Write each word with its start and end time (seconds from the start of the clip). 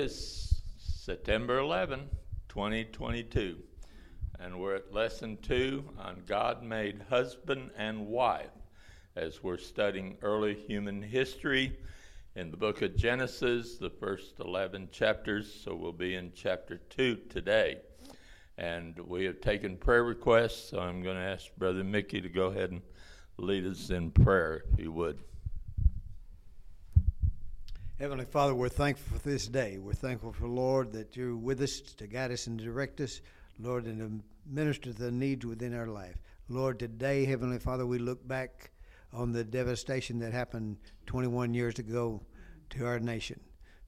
It's 0.00 0.62
September 0.78 1.58
11, 1.58 2.08
2022, 2.48 3.56
and 4.38 4.60
we're 4.60 4.76
at 4.76 4.94
lesson 4.94 5.36
two 5.42 5.90
on 5.98 6.22
God 6.24 6.62
made 6.62 7.02
husband 7.10 7.72
and 7.76 8.06
wife 8.06 8.46
as 9.16 9.42
we're 9.42 9.58
studying 9.58 10.16
early 10.22 10.54
human 10.54 11.02
history 11.02 11.76
in 12.36 12.52
the 12.52 12.56
book 12.56 12.80
of 12.82 12.94
Genesis, 12.94 13.76
the 13.76 13.90
first 13.90 14.38
11 14.38 14.90
chapters. 14.92 15.52
So 15.52 15.74
we'll 15.74 15.90
be 15.90 16.14
in 16.14 16.30
chapter 16.32 16.76
2 16.90 17.16
today. 17.28 17.78
And 18.56 18.96
we 19.00 19.24
have 19.24 19.40
taken 19.40 19.76
prayer 19.76 20.04
requests, 20.04 20.70
so 20.70 20.78
I'm 20.78 21.02
going 21.02 21.16
to 21.16 21.22
ask 21.22 21.46
Brother 21.56 21.82
Mickey 21.82 22.20
to 22.20 22.28
go 22.28 22.46
ahead 22.46 22.70
and 22.70 22.82
lead 23.36 23.66
us 23.66 23.90
in 23.90 24.12
prayer, 24.12 24.62
if 24.70 24.78
he 24.78 24.86
would. 24.86 25.18
Heavenly 27.98 28.26
Father, 28.26 28.54
we're 28.54 28.68
thankful 28.68 29.18
for 29.18 29.28
this 29.28 29.48
day. 29.48 29.76
We're 29.76 29.92
thankful 29.92 30.32
for, 30.32 30.46
Lord, 30.46 30.92
that 30.92 31.16
you're 31.16 31.34
with 31.34 31.60
us 31.60 31.80
to 31.80 32.06
guide 32.06 32.30
us 32.30 32.46
and 32.46 32.56
direct 32.56 33.00
us, 33.00 33.20
Lord, 33.58 33.86
and 33.86 33.98
to 33.98 34.24
minister 34.48 34.92
to 34.92 34.96
the 34.96 35.10
needs 35.10 35.44
within 35.44 35.74
our 35.74 35.88
life. 35.88 36.14
Lord, 36.48 36.78
today, 36.78 37.24
Heavenly 37.24 37.58
Father, 37.58 37.84
we 37.84 37.98
look 37.98 38.26
back 38.28 38.70
on 39.12 39.32
the 39.32 39.42
devastation 39.42 40.20
that 40.20 40.32
happened 40.32 40.76
21 41.06 41.54
years 41.54 41.80
ago 41.80 42.22
to 42.70 42.86
our 42.86 43.00
nation. 43.00 43.40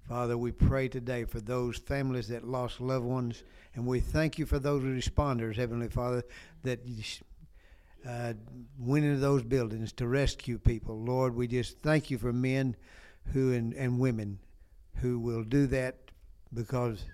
Father, 0.08 0.36
we 0.36 0.50
pray 0.50 0.88
today 0.88 1.22
for 1.24 1.40
those 1.40 1.76
families 1.76 2.26
that 2.26 2.42
lost 2.42 2.80
loved 2.80 3.06
ones, 3.06 3.44
and 3.76 3.86
we 3.86 4.00
thank 4.00 4.40
you 4.40 4.44
for 4.44 4.58
those 4.58 4.82
responders, 4.82 5.54
Heavenly 5.54 5.86
Father, 5.86 6.24
that 6.64 6.80
uh, 8.04 8.32
went 8.76 9.04
into 9.04 9.20
those 9.20 9.44
buildings 9.44 9.92
to 9.92 10.08
rescue 10.08 10.58
people. 10.58 11.00
Lord, 11.00 11.36
we 11.36 11.46
just 11.46 11.78
thank 11.78 12.10
you 12.10 12.18
for 12.18 12.32
men 12.32 12.74
who 13.32 13.52
and, 13.52 13.72
and 13.74 13.98
women 13.98 14.38
who 14.96 15.18
will 15.18 15.44
do 15.44 15.66
that 15.68 15.96
because 16.52 17.04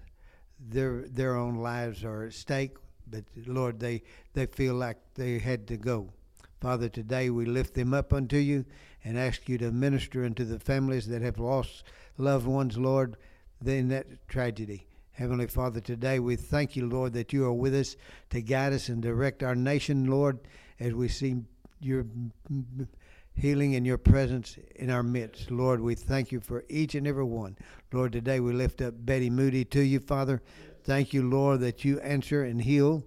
their 0.59 1.03
their 1.09 1.37
own 1.37 1.57
lives 1.57 2.05
are 2.05 2.25
at 2.25 2.33
stake. 2.33 2.77
But 3.09 3.25
Lord, 3.47 3.81
they 3.81 4.03
they 4.35 4.47
feel 4.47 4.75
like 4.75 4.99
they 5.15 5.39
had 5.39 5.67
to 5.69 5.77
go. 5.77 6.13
Father, 6.61 6.89
today 6.89 7.31
we 7.31 7.45
lift 7.45 7.75
them 7.75 7.93
up 7.93 8.13
unto 8.13 8.39
you 8.39 8.65
and 9.05 9.19
ask 9.19 9.49
you 9.49 9.59
to 9.59 9.71
minister 9.71 10.25
unto 10.25 10.45
the 10.45 10.59
families 10.59 11.07
that 11.09 11.23
have 11.23 11.39
lost 11.39 11.85
loved 12.19 12.47
ones, 12.47 12.79
Lord, 12.79 13.17
in 13.65 13.89
that 13.89 14.27
tragedy. 14.27 14.87
Heavenly 15.13 15.47
Father, 15.47 15.81
today 15.81 16.19
we 16.19 16.37
thank 16.37 16.77
you, 16.77 16.87
Lord, 16.87 17.13
that 17.13 17.33
you 17.33 17.45
are 17.45 17.53
with 17.53 17.75
us 17.75 17.97
to 18.31 18.43
guide 18.43 18.73
us 18.73 18.89
and 18.89 19.03
direct 19.03 19.43
our 19.43 19.55
nation, 19.55 20.07
Lord, 20.07 20.41
as 20.81 20.93
we 20.93 21.09
see 21.09 21.37
your 21.81 22.07
healing 23.37 23.75
in 23.75 23.85
your 23.85 23.99
presence 23.99 24.59
in 24.77 24.91
our 24.91 25.03
midst. 25.03 25.51
Lord, 25.51 25.81
we 25.81 25.95
thank 25.95 26.33
you 26.33 26.41
for 26.41 26.65
each 26.69 26.95
and 26.95 27.07
every 27.07 27.25
one. 27.25 27.57
Lord, 27.93 28.13
today 28.13 28.41
we 28.41 28.53
lift 28.53 28.81
up 28.81 28.95
Betty 28.99 29.31
Moody 29.31 29.65
to 29.67 29.81
you, 29.81 30.01
Father. 30.01 30.43
Thank 30.85 31.13
you, 31.13 31.29
Lord, 31.29 31.61
that 31.61 31.85
you 31.85 32.01
answer 32.01 32.45
and 32.45 32.61
heal 32.61 33.05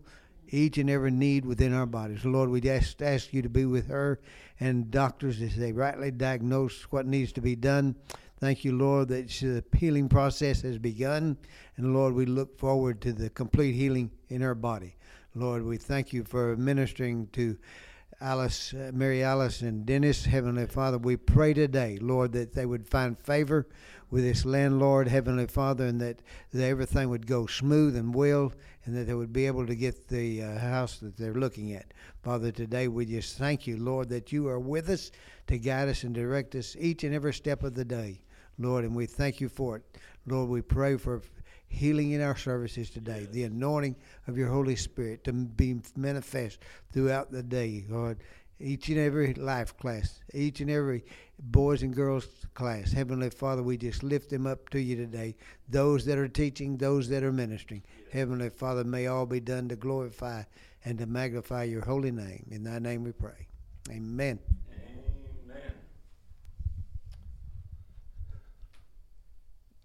each 0.49 0.77
and 0.77 0.89
every 0.89 1.11
need 1.11 1.45
within 1.45 1.73
our 1.73 1.85
bodies. 1.85 2.25
Lord, 2.25 2.49
we 2.49 2.61
just 2.61 3.01
ask 3.01 3.33
you 3.33 3.41
to 3.41 3.49
be 3.49 3.65
with 3.65 3.87
her 3.87 4.19
and 4.59 4.91
doctors 4.91 5.41
as 5.41 5.55
they 5.55 5.71
rightly 5.71 6.11
diagnose 6.11 6.83
what 6.91 7.05
needs 7.05 7.31
to 7.33 7.41
be 7.41 7.55
done. 7.55 7.95
Thank 8.39 8.63
you, 8.63 8.77
Lord, 8.77 9.09
that 9.09 9.29
the 9.29 9.63
healing 9.77 10.09
process 10.09 10.61
has 10.61 10.77
begun. 10.77 11.37
And 11.77 11.93
Lord, 11.93 12.13
we 12.13 12.25
look 12.25 12.57
forward 12.57 13.01
to 13.01 13.13
the 13.13 13.29
complete 13.29 13.73
healing 13.73 14.11
in 14.29 14.41
her 14.41 14.55
body. 14.55 14.95
Lord, 15.35 15.63
we 15.63 15.77
thank 15.77 16.13
you 16.13 16.23
for 16.23 16.55
ministering 16.55 17.27
to 17.33 17.57
Alice, 18.21 18.73
uh, 18.73 18.91
Mary 18.93 19.23
Alice, 19.23 19.61
and 19.61 19.85
Dennis. 19.85 20.25
Heavenly 20.25 20.65
Father, 20.65 20.97
we 20.97 21.15
pray 21.15 21.53
today, 21.53 21.97
Lord, 22.01 22.33
that 22.33 22.53
they 22.53 22.65
would 22.65 22.85
find 22.85 23.17
favor 23.17 23.65
with 24.11 24.23
this 24.23 24.43
landlord, 24.43 25.07
Heavenly 25.07 25.47
Father, 25.47 25.85
and 25.85 26.01
that, 26.01 26.21
that 26.51 26.65
everything 26.65 27.09
would 27.09 27.27
go 27.27 27.45
smooth 27.45 27.95
and 27.95 28.13
well, 28.13 28.51
and 28.83 28.93
that 28.97 29.05
they 29.05 29.13
would 29.13 29.31
be 29.31 29.47
able 29.47 29.65
to 29.65 29.75
get 29.75 30.09
the 30.09 30.43
uh, 30.43 30.57
house 30.59 30.97
that 30.97 31.15
they're 31.15 31.33
looking 31.33 31.71
at. 31.71 31.93
Father, 32.21 32.51
today 32.51 32.89
we 32.89 33.05
just 33.05 33.37
thank 33.37 33.65
you, 33.65 33.77
Lord, 33.77 34.09
that 34.09 34.33
you 34.33 34.49
are 34.49 34.59
with 34.59 34.89
us 34.89 35.11
to 35.47 35.57
guide 35.57 35.87
us 35.87 36.03
and 36.03 36.13
direct 36.13 36.55
us 36.55 36.75
each 36.77 37.05
and 37.05 37.15
every 37.15 37.33
step 37.33 37.63
of 37.63 37.73
the 37.73 37.85
day, 37.85 38.19
Lord, 38.57 38.83
and 38.83 38.93
we 38.93 39.05
thank 39.05 39.39
you 39.39 39.47
for 39.47 39.77
it. 39.77 39.83
Lord, 40.25 40.49
we 40.49 40.61
pray 40.61 40.97
for 40.97 41.21
healing 41.69 42.11
in 42.11 42.21
our 42.21 42.35
services 42.35 42.89
today, 42.89 43.27
the 43.31 43.43
anointing 43.43 43.95
of 44.27 44.37
your 44.37 44.49
Holy 44.49 44.75
Spirit 44.75 45.23
to 45.23 45.33
be 45.33 45.79
manifest 45.95 46.59
throughout 46.91 47.31
the 47.31 47.43
day, 47.43 47.85
Lord. 47.87 48.17
Each 48.61 48.89
and 48.89 48.97
every 48.97 49.33
life 49.35 49.77
class, 49.77 50.19
each 50.33 50.59
and 50.59 50.69
every 50.69 51.05
boys 51.39 51.81
and 51.81 51.95
girls 51.95 52.27
class. 52.55 52.91
Heavenly 52.91 53.29
Father, 53.29 53.63
we 53.63 53.77
just 53.77 54.03
lift 54.03 54.29
them 54.29 54.45
up 54.45 54.67
to 54.71 54.81
you 54.81 54.97
today. 54.97 55.37
Those 55.69 56.03
that 56.05 56.17
are 56.17 56.27
teaching, 56.27 56.75
those 56.75 57.07
that 57.07 57.23
are 57.23 57.31
ministering. 57.31 57.83
Heavenly 58.11 58.49
Father, 58.49 58.83
may 58.83 59.07
all 59.07 59.25
be 59.25 59.39
done 59.39 59.69
to 59.69 59.77
glorify 59.77 60.43
and 60.83 60.97
to 60.97 61.05
magnify 61.05 61.63
your 61.63 61.85
holy 61.85 62.11
name. 62.11 62.47
In 62.51 62.63
thy 62.63 62.79
name 62.79 63.05
we 63.05 63.13
pray. 63.13 63.47
Amen. 63.89 64.39
Amen. 65.47 65.73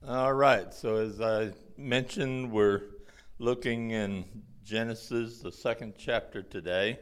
All 0.06 0.34
right, 0.34 0.74
so 0.74 0.96
as 0.96 1.20
I 1.20 1.52
mentioned, 1.76 2.52
we're 2.52 2.82
looking 3.38 3.90
in 3.90 4.24
Genesis, 4.64 5.40
the 5.40 5.52
second 5.52 5.94
chapter 5.98 6.42
today, 6.42 6.98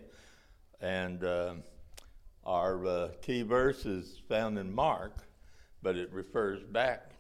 and 0.81 1.23
uh, 1.23 1.55
our 2.45 2.87
uh, 2.87 3.09
key 3.21 3.43
verse 3.43 3.85
is 3.85 4.21
found 4.29 4.59
in 4.59 4.73
Mark, 4.73 5.29
but 5.83 5.97
it 5.97 6.13
refers 6.13 6.63
back 6.63 7.13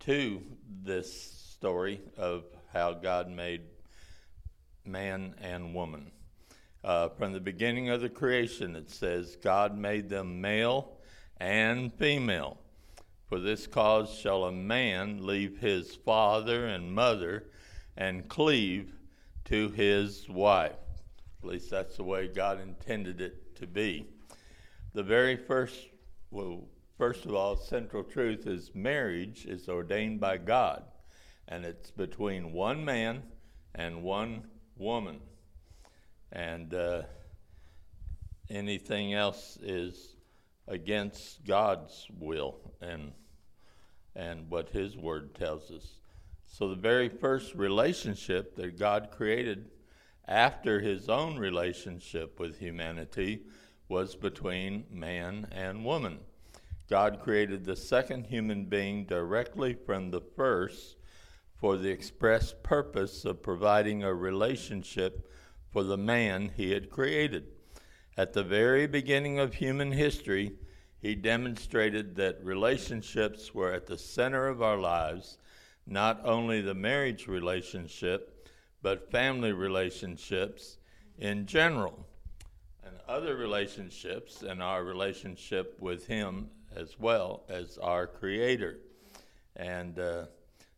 to 0.00 0.40
this 0.82 1.12
story 1.56 2.00
of 2.16 2.44
how 2.72 2.92
God 2.92 3.28
made 3.28 3.62
man 4.84 5.34
and 5.40 5.74
woman. 5.74 6.12
Uh, 6.84 7.08
from 7.08 7.32
the 7.32 7.40
beginning 7.40 7.88
of 7.88 8.00
the 8.00 8.08
creation, 8.08 8.76
it 8.76 8.90
says, 8.90 9.36
God 9.36 9.76
made 9.76 10.08
them 10.08 10.40
male 10.40 10.98
and 11.38 11.92
female. 11.94 12.58
For 13.28 13.40
this 13.40 13.66
cause 13.66 14.14
shall 14.14 14.44
a 14.44 14.52
man 14.52 15.26
leave 15.26 15.58
his 15.58 15.96
father 15.96 16.66
and 16.66 16.94
mother 16.94 17.46
and 17.96 18.28
cleave 18.28 18.92
to 19.46 19.68
his 19.70 20.28
wife. 20.28 20.76
At 21.42 21.48
least 21.48 21.70
that's 21.70 21.96
the 21.96 22.04
way 22.04 22.28
God 22.28 22.60
intended 22.60 23.20
it 23.20 23.56
to 23.56 23.66
be. 23.66 24.06
The 24.92 25.02
very 25.02 25.36
first, 25.36 25.76
well, 26.30 26.68
first 26.98 27.26
of 27.26 27.34
all, 27.34 27.56
central 27.56 28.04
truth 28.04 28.46
is 28.46 28.70
marriage 28.74 29.44
is 29.44 29.68
ordained 29.68 30.20
by 30.20 30.38
God, 30.38 30.84
and 31.48 31.64
it's 31.64 31.90
between 31.90 32.52
one 32.52 32.84
man 32.84 33.22
and 33.74 34.02
one 34.02 34.44
woman. 34.76 35.20
And 36.32 36.72
uh, 36.74 37.02
anything 38.48 39.14
else 39.14 39.58
is 39.62 40.15
against 40.68 41.44
God's 41.44 42.06
will 42.18 42.58
and 42.80 43.12
and 44.16 44.48
what 44.48 44.70
his 44.70 44.96
word 44.96 45.34
tells 45.34 45.70
us. 45.70 46.00
So 46.46 46.68
the 46.68 46.74
very 46.74 47.08
first 47.08 47.54
relationship 47.54 48.56
that 48.56 48.78
God 48.78 49.10
created 49.10 49.70
after 50.26 50.80
his 50.80 51.08
own 51.08 51.36
relationship 51.36 52.40
with 52.40 52.58
humanity 52.58 53.42
was 53.88 54.16
between 54.16 54.84
man 54.90 55.46
and 55.52 55.84
woman. 55.84 56.18
God 56.88 57.20
created 57.20 57.64
the 57.64 57.76
second 57.76 58.26
human 58.26 58.64
being 58.64 59.04
directly 59.04 59.74
from 59.74 60.10
the 60.10 60.20
first 60.20 60.96
for 61.56 61.76
the 61.76 61.90
express 61.90 62.54
purpose 62.62 63.24
of 63.24 63.42
providing 63.42 64.02
a 64.02 64.14
relationship 64.14 65.30
for 65.70 65.82
the 65.82 65.96
man 65.96 66.52
he 66.56 66.70
had 66.70 66.90
created. 66.90 67.46
At 68.18 68.32
the 68.32 68.44
very 68.44 68.86
beginning 68.86 69.38
of 69.38 69.54
human 69.54 69.92
history, 69.92 70.52
he 71.02 71.14
demonstrated 71.14 72.16
that 72.16 72.42
relationships 72.42 73.54
were 73.54 73.72
at 73.72 73.86
the 73.86 73.98
center 73.98 74.48
of 74.48 74.62
our 74.62 74.78
lives, 74.78 75.36
not 75.86 76.24
only 76.24 76.62
the 76.62 76.74
marriage 76.74 77.26
relationship, 77.26 78.48
but 78.80 79.10
family 79.10 79.52
relationships 79.52 80.78
in 81.18 81.44
general, 81.44 82.06
and 82.84 82.96
other 83.06 83.36
relationships, 83.36 84.42
and 84.42 84.62
our 84.62 84.82
relationship 84.82 85.76
with 85.78 86.06
Him 86.06 86.48
as 86.74 86.98
well 86.98 87.44
as 87.50 87.76
our 87.78 88.06
Creator. 88.06 88.78
And 89.56 89.98
uh, 89.98 90.26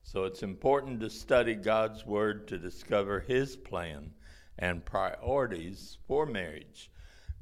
so 0.03 0.25
it's 0.25 0.43
important 0.43 1.01
to 1.01 1.11
study 1.11 1.55
God's 1.55 2.05
Word 2.05 2.49
to 2.49 2.59
discover 2.59 3.21
His 3.21 3.57
plan 3.57 4.11
and 4.59 4.85
priorities 4.85 5.99
for 6.09 6.27
marriage. 6.27 6.91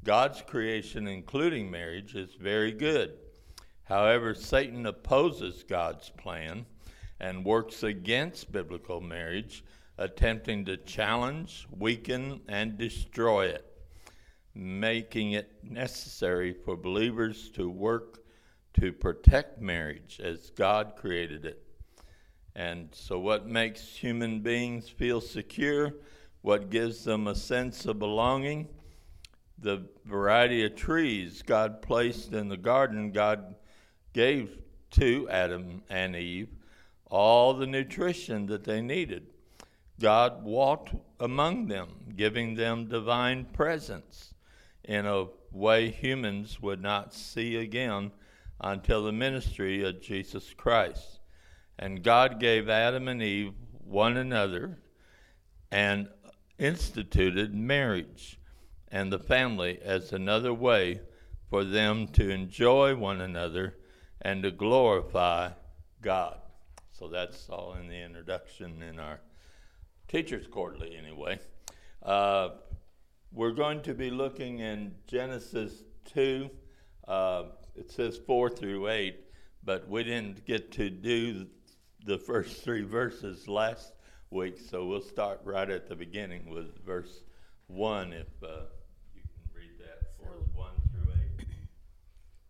God's 0.03 0.41
creation, 0.41 1.07
including 1.07 1.69
marriage, 1.69 2.15
is 2.15 2.33
very 2.35 2.71
good. 2.71 3.13
However, 3.83 4.33
Satan 4.33 4.85
opposes 4.85 5.63
God's 5.63 6.09
plan 6.09 6.65
and 7.19 7.45
works 7.45 7.83
against 7.83 8.51
biblical 8.51 9.01
marriage, 9.01 9.63
attempting 9.97 10.65
to 10.65 10.77
challenge, 10.77 11.67
weaken, 11.71 12.41
and 12.47 12.77
destroy 12.77 13.47
it, 13.47 13.65
making 14.53 15.31
it 15.31 15.63
necessary 15.63 16.53
for 16.53 16.75
believers 16.75 17.49
to 17.51 17.69
work 17.69 18.19
to 18.79 18.91
protect 18.93 19.59
marriage 19.59 20.19
as 20.23 20.51
God 20.51 20.93
created 20.95 21.45
it. 21.45 21.63
And 22.55 22.89
so, 22.91 23.19
what 23.19 23.47
makes 23.47 23.81
human 23.95 24.41
beings 24.41 24.89
feel 24.89 25.21
secure? 25.21 25.93
What 26.41 26.69
gives 26.69 27.03
them 27.03 27.27
a 27.27 27.35
sense 27.35 27.85
of 27.85 27.99
belonging? 27.99 28.67
The 29.59 29.87
variety 30.05 30.63
of 30.65 30.75
trees 30.75 31.41
God 31.41 31.81
placed 31.81 32.33
in 32.33 32.47
the 32.47 32.57
garden, 32.57 33.11
God 33.11 33.55
gave 34.13 34.59
to 34.91 35.27
Adam 35.29 35.83
and 35.89 36.15
Eve 36.15 36.49
all 37.05 37.53
the 37.53 37.67
nutrition 37.67 38.45
that 38.47 38.63
they 38.63 38.81
needed. 38.81 39.27
God 39.99 40.43
walked 40.43 40.93
among 41.19 41.67
them, 41.67 41.89
giving 42.15 42.55
them 42.55 42.87
divine 42.87 43.45
presence 43.45 44.33
in 44.83 45.05
a 45.05 45.27
way 45.51 45.89
humans 45.89 46.61
would 46.61 46.81
not 46.81 47.13
see 47.13 47.55
again 47.55 48.11
until 48.61 49.03
the 49.03 49.11
ministry 49.11 49.83
of 49.83 50.01
Jesus 50.01 50.53
Christ. 50.55 51.19
And 51.79 52.03
God 52.03 52.39
gave 52.39 52.69
Adam 52.69 53.07
and 53.07 53.21
Eve 53.21 53.53
one 53.83 54.17
another 54.17 54.77
and 55.71 56.09
instituted 56.57 57.53
marriage 57.53 58.39
and 58.91 59.11
the 59.11 59.19
family 59.19 59.79
as 59.83 60.13
another 60.13 60.53
way 60.53 61.01
for 61.49 61.63
them 61.63 62.07
to 62.09 62.29
enjoy 62.29 62.95
one 62.95 63.21
another 63.21 63.75
and 64.21 64.43
to 64.43 64.51
glorify 64.51 65.49
God. 66.01 66.39
So 66.91 67.07
that's 67.07 67.49
all 67.49 67.73
in 67.73 67.87
the 67.87 68.01
introduction 68.01 68.81
in 68.81 68.99
our 68.99 69.19
Teachers 70.07 70.47
Quarterly, 70.47 70.95
anyway. 70.95 71.37
Uh, 72.01 72.49
we're 73.33 73.51
going 73.51 73.81
to 73.81 73.93
be 73.93 74.09
looking 74.09 74.59
in 74.59 74.95
Genesis 75.05 75.83
2. 76.13 76.49
Uh, 77.07 77.43
it 77.75 77.91
says 77.91 78.17
4 78.17 78.49
through 78.49 78.87
8, 78.87 79.19
but 79.63 79.87
we 79.89 80.03
didn't 80.03 80.45
get 80.45 80.71
to 80.73 80.89
do 80.89 81.45
the 82.05 82.17
first 82.17 82.63
three 82.63 82.83
verses 82.83 83.47
last 83.49 83.93
week, 84.29 84.57
so 84.59 84.85
we'll 84.85 85.01
start 85.01 85.41
right 85.43 85.69
at 85.69 85.87
the 85.87 85.95
beginning 85.95 86.49
with 86.49 86.83
verse 86.85 87.23
1 87.67 88.13
if 88.13 88.27
uh, 88.41 88.61
you 89.13 89.21
can 89.21 89.49
read 89.53 89.71
that 89.79 90.15
for 90.17 90.29
us 90.37 90.47
1 90.53 90.69
through 90.91 91.13
8. 91.39 91.47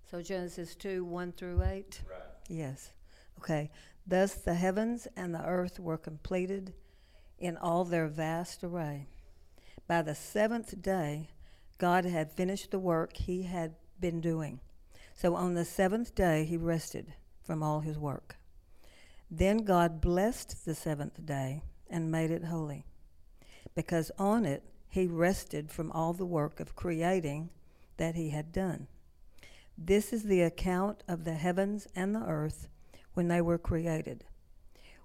So 0.09 0.21
Genesis 0.21 0.75
2 0.75 1.03
1 1.03 1.31
through 1.33 1.63
8? 1.63 2.01
Right. 2.09 2.19
Yes. 2.47 2.91
Okay. 3.39 3.69
Thus 4.05 4.35
the 4.35 4.53
heavens 4.53 5.07
and 5.17 5.35
the 5.35 5.45
earth 5.45 5.79
were 5.79 5.97
completed 5.97 6.73
in 7.37 7.57
all 7.57 7.83
their 7.83 8.07
vast 8.07 8.63
array. 8.63 9.07
By 9.85 10.01
the 10.01 10.15
seventh 10.15 10.81
day, 10.81 11.29
God 11.77 12.05
had 12.05 12.31
finished 12.31 12.71
the 12.71 12.79
work 12.79 13.17
he 13.17 13.43
had 13.43 13.75
been 13.99 14.21
doing. 14.21 14.61
So 15.13 15.35
on 15.35 15.55
the 15.55 15.65
seventh 15.65 16.15
day, 16.15 16.45
he 16.45 16.57
rested 16.57 17.13
from 17.43 17.61
all 17.61 17.81
his 17.81 17.97
work. 17.97 18.37
Then 19.29 19.57
God 19.59 19.99
blessed 19.99 20.65
the 20.65 20.75
seventh 20.75 21.25
day 21.25 21.63
and 21.89 22.11
made 22.11 22.31
it 22.31 22.45
holy, 22.45 22.85
because 23.75 24.11
on 24.17 24.45
it 24.45 24.63
he 24.89 25.05
rested 25.05 25.71
from 25.71 25.91
all 25.91 26.13
the 26.13 26.25
work 26.25 26.59
of 26.59 26.75
creating 26.75 27.49
that 27.97 28.15
he 28.15 28.29
had 28.29 28.51
done. 28.51 28.87
This 29.79 30.11
is 30.11 30.23
the 30.23 30.41
account 30.41 31.03
of 31.07 31.23
the 31.23 31.35
heavens 31.35 31.87
and 31.95 32.15
the 32.15 32.25
earth 32.25 32.67
when 33.13 33.27
they 33.27 33.41
were 33.41 33.59
created, 33.59 34.23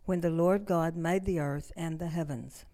when 0.06 0.22
the 0.22 0.30
Lord 0.30 0.64
God 0.64 0.96
made 0.96 1.26
the 1.26 1.40
earth 1.40 1.72
and 1.76 1.98
the 1.98 2.08
heavens. 2.08 2.64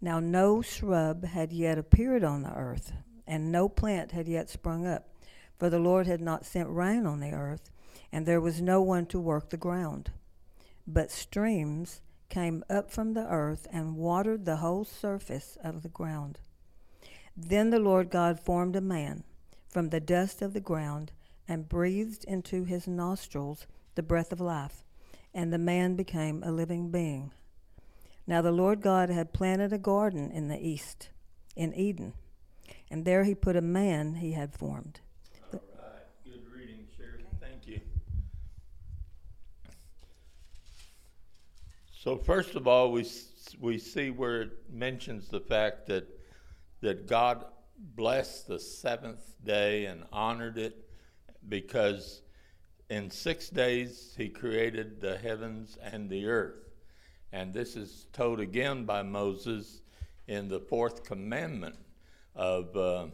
Now 0.00 0.18
no 0.18 0.60
shrub 0.60 1.24
had 1.24 1.52
yet 1.52 1.78
appeared 1.78 2.24
on 2.24 2.42
the 2.42 2.52
earth, 2.52 2.92
and 3.28 3.52
no 3.52 3.68
plant 3.68 4.10
had 4.10 4.26
yet 4.26 4.50
sprung 4.50 4.84
up, 4.84 5.08
for 5.56 5.70
the 5.70 5.78
Lord 5.78 6.08
had 6.08 6.20
not 6.20 6.44
sent 6.44 6.68
rain 6.68 7.06
on 7.06 7.20
the 7.20 7.30
earth, 7.30 7.70
and 8.10 8.26
there 8.26 8.40
was 8.40 8.60
no 8.60 8.82
one 8.82 9.06
to 9.06 9.20
work 9.20 9.50
the 9.50 9.56
ground. 9.56 10.10
But 10.84 11.12
streams 11.12 12.00
came 12.28 12.64
up 12.68 12.90
from 12.90 13.14
the 13.14 13.28
earth 13.28 13.68
and 13.70 13.96
watered 13.96 14.44
the 14.44 14.56
whole 14.56 14.84
surface 14.84 15.56
of 15.62 15.82
the 15.82 15.88
ground. 15.88 16.40
Then 17.36 17.70
the 17.70 17.78
Lord 17.78 18.10
God 18.10 18.40
formed 18.40 18.74
a 18.74 18.80
man 18.80 19.22
from 19.74 19.90
the 19.90 19.98
dust 19.98 20.40
of 20.40 20.52
the 20.52 20.60
ground 20.60 21.10
and 21.48 21.68
breathed 21.68 22.24
into 22.26 22.62
his 22.62 22.86
nostrils 22.86 23.66
the 23.96 24.02
breath 24.04 24.30
of 24.30 24.40
life, 24.40 24.84
and 25.34 25.52
the 25.52 25.58
man 25.58 25.96
became 25.96 26.44
a 26.44 26.52
living 26.52 26.92
being. 26.92 27.32
Now 28.24 28.40
the 28.40 28.52
Lord 28.52 28.80
God 28.80 29.10
had 29.10 29.32
planted 29.32 29.72
a 29.72 29.78
garden 29.78 30.30
in 30.30 30.46
the 30.46 30.64
east, 30.64 31.10
in 31.56 31.74
Eden, 31.74 32.14
and 32.88 33.04
there 33.04 33.24
he 33.24 33.34
put 33.34 33.56
a 33.56 33.60
man 33.60 34.14
he 34.14 34.32
had 34.32 34.54
formed. 34.54 35.00
All 35.52 35.60
right. 35.76 36.02
Good 36.24 36.44
reading, 36.56 36.86
Sherry. 36.96 37.26
Thank 37.40 37.66
you. 37.66 37.80
So 41.92 42.16
first 42.16 42.54
of 42.54 42.68
all, 42.68 42.92
we 42.92 43.06
we 43.60 43.78
see 43.78 44.10
where 44.10 44.42
it 44.42 44.50
mentions 44.72 45.28
the 45.28 45.40
fact 45.40 45.86
that 45.86 46.06
that 46.80 47.08
God 47.08 47.44
blessed 47.78 48.48
the 48.48 48.58
seventh 48.58 49.34
day 49.44 49.86
and 49.86 50.04
honored 50.12 50.58
it 50.58 50.88
because 51.48 52.22
in 52.90 53.10
six 53.10 53.48
days 53.48 54.14
he 54.16 54.28
created 54.28 55.00
the 55.00 55.16
heavens 55.18 55.78
and 55.82 56.08
the 56.08 56.26
earth. 56.26 56.70
And 57.32 57.52
this 57.52 57.76
is 57.76 58.06
told 58.12 58.40
again 58.40 58.84
by 58.84 59.02
Moses 59.02 59.82
in 60.28 60.48
the 60.48 60.60
fourth 60.60 61.04
commandment 61.04 61.76
of 62.34 62.76
uh, 62.76 63.06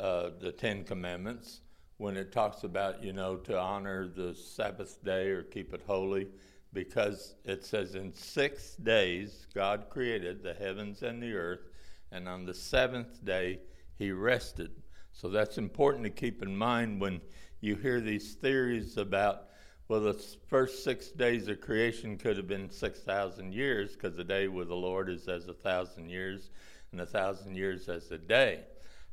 uh, 0.00 0.30
the 0.40 0.52
Ten 0.52 0.84
Commandments 0.84 1.60
when 1.98 2.16
it 2.16 2.32
talks 2.32 2.64
about, 2.64 3.02
you 3.02 3.12
know, 3.12 3.36
to 3.36 3.58
honor 3.58 4.08
the 4.08 4.34
Sabbath 4.34 5.02
day 5.02 5.28
or 5.28 5.42
keep 5.42 5.72
it 5.72 5.82
holy, 5.86 6.28
because 6.72 7.36
it 7.44 7.64
says, 7.64 7.94
In 7.94 8.12
six 8.12 8.76
days 8.76 9.46
God 9.54 9.86
created 9.88 10.42
the 10.42 10.52
heavens 10.52 11.02
and 11.02 11.22
the 11.22 11.34
earth, 11.34 11.70
and 12.16 12.28
on 12.28 12.46
the 12.46 12.54
seventh 12.54 13.22
day 13.24 13.60
he 13.98 14.10
rested. 14.10 14.70
So 15.12 15.28
that's 15.28 15.58
important 15.58 16.04
to 16.04 16.10
keep 16.10 16.42
in 16.42 16.56
mind 16.56 17.00
when 17.00 17.20
you 17.60 17.76
hear 17.76 18.00
these 18.00 18.34
theories 18.34 18.96
about, 18.96 19.48
well, 19.88 20.00
the 20.00 20.14
first 20.48 20.82
six 20.82 21.10
days 21.10 21.48
of 21.48 21.60
creation 21.60 22.16
could 22.16 22.36
have 22.36 22.48
been 22.48 22.70
6,000 22.70 23.52
years, 23.52 23.92
because 23.92 24.18
a 24.18 24.24
day 24.24 24.48
with 24.48 24.68
the 24.68 24.74
Lord 24.74 25.08
is 25.10 25.28
as 25.28 25.46
a 25.46 25.54
thousand 25.54 26.08
years, 26.08 26.50
and 26.92 27.00
a 27.00 27.06
thousand 27.06 27.56
years 27.56 27.88
as 27.88 28.10
a 28.10 28.18
day. 28.18 28.64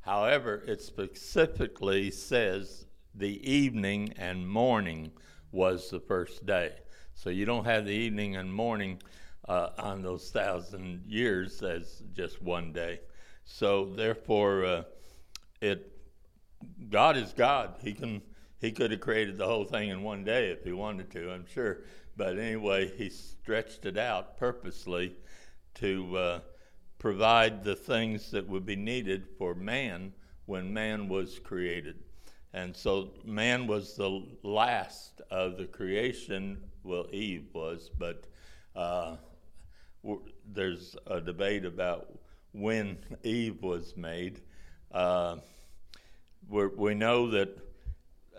However, 0.02 0.64
it 0.66 0.82
specifically 0.82 2.10
says 2.10 2.86
the 3.16 3.50
evening 3.50 4.14
and 4.18 4.48
morning 4.48 5.12
was 5.52 5.90
the 5.90 6.00
first 6.00 6.46
day. 6.46 6.72
So 7.16 7.30
you 7.30 7.46
don't 7.46 7.66
have 7.66 7.86
the 7.86 7.92
evening 7.92 8.36
and 8.36 8.54
morning 8.54 9.02
uh, 9.48 9.70
on 9.78 10.02
those 10.02 10.30
thousand 10.30 11.04
years 11.08 11.62
as 11.62 12.04
just 12.14 12.42
one 12.42 12.72
day. 12.72 13.00
So 13.46 13.86
therefore, 13.86 14.66
uh, 14.66 14.84
it 15.62 15.92
God 16.90 17.18
is 17.18 17.34
God. 17.34 17.76
He 17.82 17.94
can 17.94 18.22
he 18.60 18.72
could 18.72 18.92
have 18.92 19.02
created 19.02 19.38
the 19.38 19.46
whole 19.46 19.66
thing 19.66 19.90
in 19.90 20.04
one 20.04 20.24
day 20.24 20.50
if 20.50 20.64
he 20.64 20.72
wanted 20.72 21.12
to, 21.12 21.32
I'm 21.32 21.46
sure. 21.46 21.80
But 22.16 22.38
anyway, 22.40 22.92
he 22.96 23.10
stretched 23.10 23.86
it 23.86 23.98
out 23.98 24.38
purposely 24.38 25.18
to 25.76 26.18
uh, 26.18 26.40
provide 27.00 27.64
the 27.64 27.76
things 27.76 28.32
that 28.32 28.48
would 28.48 28.66
be 28.66 28.78
needed 28.78 29.28
for 29.38 29.54
man 29.54 30.14
when 30.46 30.74
man 30.74 31.10
was 31.10 31.40
created. 31.40 32.00
And 32.54 32.74
so 32.76 33.10
man 33.26 33.68
was 33.68 33.96
the 33.96 34.26
last 34.44 35.22
of 35.30 35.58
the 35.58 35.66
creation. 35.66 36.64
Well, 36.84 37.08
Eve 37.12 37.48
was, 37.54 37.90
but 37.98 38.28
uh, 38.76 39.18
there's 40.52 40.96
a 41.08 41.22
debate 41.22 41.66
about 41.66 42.08
when 42.52 42.98
Eve 43.24 43.62
was 43.62 43.96
made. 43.96 44.42
Uh, 44.92 45.38
we 46.50 46.94
know 46.94 47.30
that 47.30 47.58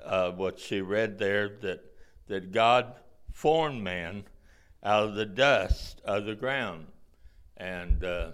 uh, 0.04 0.30
what 0.32 0.58
she 0.58 0.80
read 0.80 1.18
there 1.18 1.48
that 1.62 1.80
that 2.26 2.52
God 2.52 2.94
formed 3.32 3.82
man 3.82 4.24
out 4.82 5.04
of 5.04 5.14
the 5.14 5.26
dust 5.26 6.00
of 6.04 6.24
the 6.24 6.34
ground, 6.34 6.86
and 7.56 8.04
uh, 8.04 8.30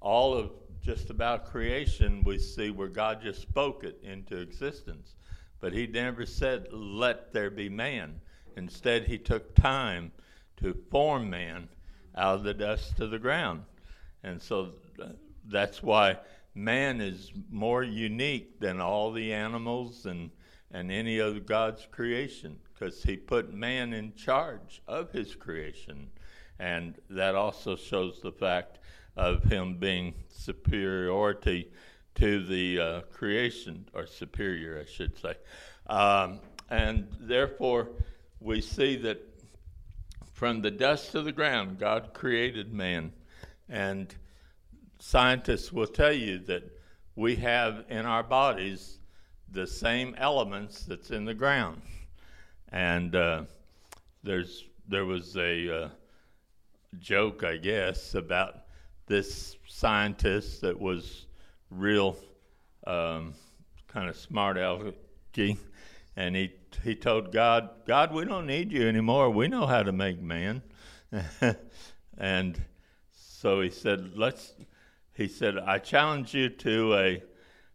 all 0.00 0.34
of 0.34 0.50
just 0.82 1.10
about 1.10 1.46
creation 1.46 2.22
we 2.24 2.38
see 2.38 2.70
where 2.70 2.88
God 2.88 3.20
just 3.22 3.42
spoke 3.42 3.84
it 3.84 4.00
into 4.02 4.38
existence, 4.38 5.14
but 5.60 5.72
He 5.72 5.86
never 5.86 6.24
said, 6.24 6.68
"Let 6.72 7.32
there 7.32 7.50
be 7.50 7.68
man." 7.68 8.20
Instead, 8.56 9.04
He 9.04 9.18
took 9.18 9.54
time 9.54 10.12
to 10.58 10.74
form 10.90 11.28
man 11.28 11.68
out 12.20 12.36
of 12.36 12.42
the 12.44 12.54
dust 12.54 12.96
to 12.98 13.06
the 13.06 13.18
ground, 13.18 13.64
and 14.22 14.40
so 14.40 14.70
that's 15.46 15.82
why 15.82 16.18
man 16.54 17.00
is 17.00 17.32
more 17.50 17.82
unique 17.82 18.60
than 18.60 18.80
all 18.80 19.12
the 19.12 19.32
animals 19.32 20.06
and 20.06 20.30
and 20.72 20.92
any 20.92 21.18
of 21.18 21.46
God's 21.46 21.86
creation 21.90 22.56
because 22.80 23.02
he 23.02 23.16
put 23.16 23.52
man 23.52 23.92
in 23.92 24.14
charge 24.14 24.80
of 24.86 25.10
his 25.12 25.34
creation. 25.34 26.08
And 26.58 26.94
that 27.10 27.34
also 27.34 27.76
shows 27.76 28.20
the 28.22 28.32
fact 28.32 28.78
of 29.16 29.42
him 29.44 29.78
being 29.78 30.14
superiority 30.28 31.70
to 32.16 32.44
the 32.44 32.80
uh, 32.80 33.00
creation, 33.12 33.86
or 33.94 34.06
superior, 34.06 34.80
I 34.80 34.90
should 34.90 35.18
say. 35.18 35.34
Um, 35.86 36.40
and 36.68 37.08
therefore, 37.18 37.88
we 38.40 38.60
see 38.60 38.96
that 38.96 39.29
From 40.40 40.62
the 40.62 40.70
dust 40.70 41.14
of 41.14 41.26
the 41.26 41.32
ground, 41.32 41.78
God 41.78 42.14
created 42.14 42.72
man. 42.72 43.12
And 43.68 44.14
scientists 44.98 45.70
will 45.70 45.86
tell 45.86 46.14
you 46.14 46.38
that 46.46 46.62
we 47.14 47.36
have 47.36 47.84
in 47.90 48.06
our 48.06 48.22
bodies 48.22 49.00
the 49.52 49.66
same 49.66 50.14
elements 50.16 50.86
that's 50.86 51.10
in 51.10 51.26
the 51.26 51.34
ground. 51.34 51.82
And 52.72 53.14
uh, 53.14 53.42
there's 54.22 54.64
there 54.88 55.04
was 55.04 55.36
a 55.36 55.82
uh, 55.84 55.88
joke, 56.98 57.44
I 57.44 57.58
guess, 57.58 58.14
about 58.14 58.62
this 59.08 59.56
scientist 59.68 60.62
that 60.62 60.80
was 60.80 61.26
real 61.70 62.16
um, 62.86 63.34
kind 63.88 64.08
of 64.08 64.16
smart 64.16 64.56
alecky, 64.56 65.58
and 66.16 66.36
he 66.36 66.52
he 66.82 66.94
told 66.94 67.32
God, 67.32 67.70
God, 67.86 68.12
we 68.12 68.24
don't 68.24 68.46
need 68.46 68.72
you 68.72 68.88
anymore. 68.88 69.30
We 69.30 69.48
know 69.48 69.66
how 69.66 69.82
to 69.82 69.92
make 69.92 70.20
man, 70.20 70.62
and 72.18 72.60
so 73.12 73.60
he 73.60 73.70
said, 73.70 74.12
let's. 74.16 74.52
He 75.12 75.28
said, 75.28 75.58
I 75.58 75.78
challenge 75.78 76.32
you 76.32 76.48
to 76.48 76.94
a 76.94 77.22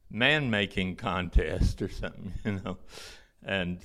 man 0.10 0.50
making 0.50 0.96
contest 0.96 1.82
or 1.82 1.90
something, 1.90 2.34
you 2.46 2.60
know. 2.64 2.78
And 3.44 3.80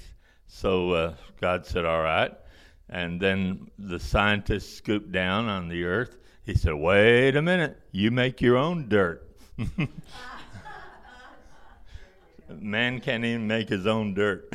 so 0.47 0.93
uh, 0.93 1.15
God 1.41 1.67
said, 1.67 1.85
All 1.85 2.03
right. 2.03 2.33
And 2.89 3.21
then 3.21 3.71
the 3.79 4.01
scientists 4.01 4.75
scooped 4.75 5.13
down 5.13 5.47
on 5.47 5.69
the 5.69 5.85
earth. 5.85 6.17
He 6.45 6.55
said, 6.55 6.75
Wait 6.75 7.37
a 7.37 7.43
minute, 7.43 7.81
you 7.93 8.11
make 8.11 8.41
your 8.41 8.57
own 8.57 8.89
dirt. 8.89 9.27
Man 12.59 13.01
can't 13.01 13.25
even 13.25 13.47
make 13.47 13.69
his 13.69 13.87
own 13.87 14.15
dirt. 14.15 14.53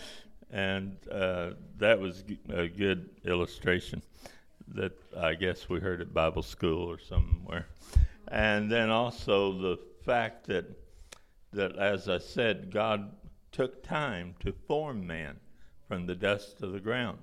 and 0.50 0.96
uh, 1.10 1.50
that 1.78 1.98
was 1.98 2.24
a 2.50 2.68
good 2.68 3.10
illustration 3.24 4.02
that 4.74 4.92
I 5.16 5.34
guess 5.34 5.68
we 5.68 5.80
heard 5.80 6.00
at 6.00 6.12
Bible 6.12 6.42
school 6.42 6.90
or 6.90 6.98
somewhere. 6.98 7.66
And 8.28 8.70
then 8.70 8.90
also 8.90 9.52
the 9.52 9.78
fact 10.04 10.46
that 10.48 10.66
that 11.52 11.76
as 11.76 12.08
I 12.08 12.18
said, 12.18 12.70
God 12.70 13.10
took 13.52 13.82
time 13.82 14.34
to 14.40 14.52
form 14.52 15.06
man 15.06 15.36
from 15.86 16.06
the 16.06 16.14
dust 16.14 16.62
of 16.62 16.72
the 16.72 16.80
ground. 16.80 17.18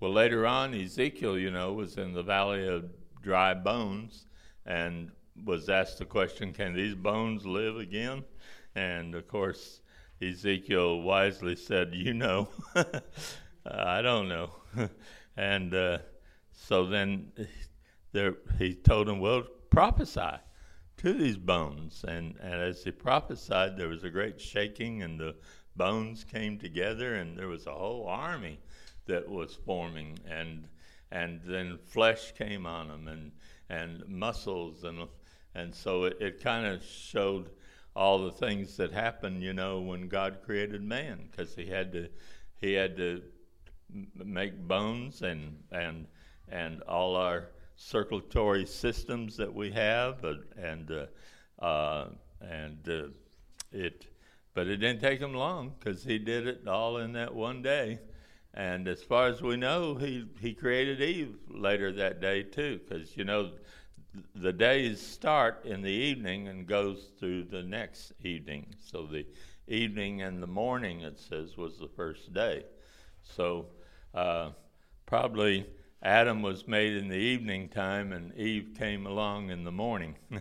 Well, 0.00 0.12
later 0.12 0.46
on, 0.46 0.74
Ezekiel, 0.74 1.36
you 1.38 1.50
know, 1.50 1.72
was 1.72 1.98
in 1.98 2.12
the 2.12 2.22
valley 2.22 2.68
of 2.68 2.88
dry 3.20 3.52
bones 3.54 4.26
and 4.64 5.10
was 5.44 5.68
asked 5.68 5.98
the 5.98 6.04
question, 6.04 6.52
Can 6.52 6.72
these 6.72 6.94
bones 6.94 7.44
live 7.44 7.76
again? 7.76 8.24
And 8.78 9.16
of 9.16 9.26
course, 9.26 9.80
Ezekiel 10.22 11.00
wisely 11.02 11.56
said, 11.56 11.94
You 11.94 12.14
know, 12.14 12.48
I 13.66 14.02
don't 14.02 14.28
know. 14.28 14.50
and 15.36 15.74
uh, 15.74 15.98
so 16.52 16.86
then 16.86 17.32
there, 18.12 18.36
he 18.56 18.74
told 18.74 19.08
him, 19.08 19.18
Well, 19.18 19.42
prophesy 19.70 20.38
to 20.98 21.12
these 21.12 21.36
bones. 21.36 22.04
And, 22.06 22.36
and 22.40 22.54
as 22.54 22.84
he 22.84 22.92
prophesied, 22.92 23.76
there 23.76 23.88
was 23.88 24.04
a 24.04 24.10
great 24.10 24.40
shaking, 24.40 25.02
and 25.02 25.18
the 25.18 25.34
bones 25.74 26.22
came 26.22 26.56
together, 26.56 27.16
and 27.16 27.36
there 27.36 27.48
was 27.48 27.66
a 27.66 27.74
whole 27.74 28.06
army 28.06 28.60
that 29.06 29.28
was 29.28 29.56
forming. 29.66 30.20
And, 30.24 30.68
and 31.10 31.40
then 31.44 31.78
flesh 31.84 32.30
came 32.30 32.64
on 32.64 32.86
them, 32.86 33.08
and, 33.08 33.32
and 33.68 34.08
muscles. 34.08 34.84
And, 34.84 35.08
and 35.56 35.74
so 35.74 36.04
it, 36.04 36.16
it 36.20 36.40
kind 36.40 36.64
of 36.64 36.84
showed 36.84 37.50
all 37.98 38.24
the 38.24 38.30
things 38.30 38.76
that 38.76 38.92
happened, 38.92 39.42
you 39.42 39.52
know, 39.52 39.80
when 39.80 40.06
God 40.06 40.38
created 40.44 40.84
man, 40.84 41.28
because 41.28 41.56
he 41.56 41.66
had 41.66 41.92
to, 41.92 42.08
he 42.60 42.72
had 42.72 42.96
to 42.96 43.20
make 44.14 44.56
bones 44.56 45.22
and 45.22 45.64
and 45.72 46.06
and 46.48 46.80
all 46.82 47.16
our 47.16 47.48
circulatory 47.74 48.66
systems 48.66 49.36
that 49.36 49.52
we 49.52 49.72
have, 49.72 50.24
and 50.56 50.92
uh, 50.92 51.64
uh, 51.64 52.10
and 52.40 52.88
uh, 52.88 53.08
it, 53.72 54.06
but 54.54 54.68
it 54.68 54.76
didn't 54.76 55.00
take 55.00 55.18
him 55.18 55.34
long 55.34 55.74
because 55.76 56.04
he 56.04 56.18
did 56.18 56.46
it 56.46 56.68
all 56.68 56.98
in 56.98 57.12
that 57.14 57.34
one 57.34 57.62
day. 57.62 57.98
And 58.54 58.86
as 58.86 59.02
far 59.02 59.26
as 59.26 59.42
we 59.42 59.56
know, 59.56 59.96
he 59.96 60.24
he 60.40 60.54
created 60.54 61.02
Eve 61.02 61.34
later 61.48 61.90
that 61.94 62.20
day 62.20 62.44
too, 62.44 62.78
because 62.88 63.16
you 63.16 63.24
know 63.24 63.50
the 64.34 64.52
days 64.52 65.00
start 65.00 65.64
in 65.64 65.82
the 65.82 65.90
evening 65.90 66.48
and 66.48 66.66
goes 66.66 67.10
through 67.18 67.44
the 67.44 67.62
next 67.62 68.12
evening. 68.22 68.74
So 68.80 69.06
the 69.06 69.26
evening 69.66 70.22
and 70.22 70.42
the 70.42 70.46
morning, 70.46 71.02
it 71.02 71.18
says, 71.18 71.56
was 71.56 71.78
the 71.78 71.88
first 71.88 72.32
day. 72.32 72.64
So 73.22 73.66
uh, 74.14 74.50
probably 75.06 75.66
Adam 76.02 76.42
was 76.42 76.66
made 76.66 76.96
in 76.96 77.08
the 77.08 77.16
evening 77.16 77.68
time, 77.68 78.12
and 78.12 78.34
Eve 78.36 78.70
came 78.78 79.06
along 79.06 79.50
in 79.50 79.64
the 79.64 79.72
morning. 79.72 80.16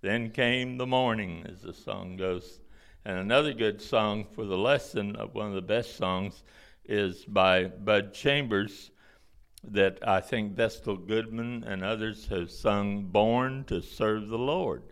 then 0.00 0.30
came 0.30 0.78
the 0.78 0.86
morning, 0.86 1.44
as 1.48 1.62
the 1.62 1.74
song 1.74 2.16
goes. 2.16 2.60
And 3.04 3.18
another 3.18 3.52
good 3.52 3.80
song 3.80 4.24
for 4.24 4.44
the 4.44 4.58
lesson, 4.58 5.16
of 5.16 5.34
one 5.34 5.48
of 5.48 5.54
the 5.54 5.62
best 5.62 5.96
songs, 5.96 6.42
is 6.84 7.24
by 7.24 7.64
Bud 7.64 8.14
Chambers 8.14 8.90
that 9.64 9.98
I 10.06 10.20
think 10.20 10.52
Vestal 10.52 10.96
Goodman 10.96 11.64
and 11.64 11.82
others 11.82 12.28
have 12.28 12.50
sung, 12.50 13.06
Born 13.06 13.64
to 13.64 13.82
Serve 13.82 14.28
the 14.28 14.38
Lord. 14.38 14.82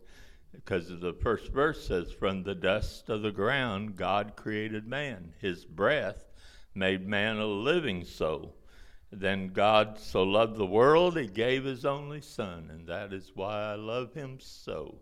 Because 0.53 0.89
the 0.89 1.13
first 1.13 1.53
verse 1.53 1.87
says, 1.87 2.11
From 2.11 2.43
the 2.43 2.55
dust 2.55 3.09
of 3.09 3.23
the 3.23 3.31
ground, 3.31 3.97
God 3.97 4.35
created 4.35 4.87
man. 4.87 5.35
His 5.39 5.65
breath 5.65 6.25
made 6.75 7.07
man 7.07 7.39
a 7.39 7.47
living 7.47 8.05
soul. 8.05 8.57
Then 9.13 9.49
God 9.49 10.01
so 10.01 10.25
loved 10.25 10.57
the 10.57 10.67
world, 10.67 11.17
he 11.17 11.29
gave 11.29 11.65
his 11.65 11.85
only 11.85 12.21
Son, 12.21 12.69
and 12.71 12.89
that 12.89 13.13
is 13.13 13.33
why 13.35 13.73
I 13.73 13.75
love 13.77 14.15
him 14.15 14.41
so. 14.41 14.99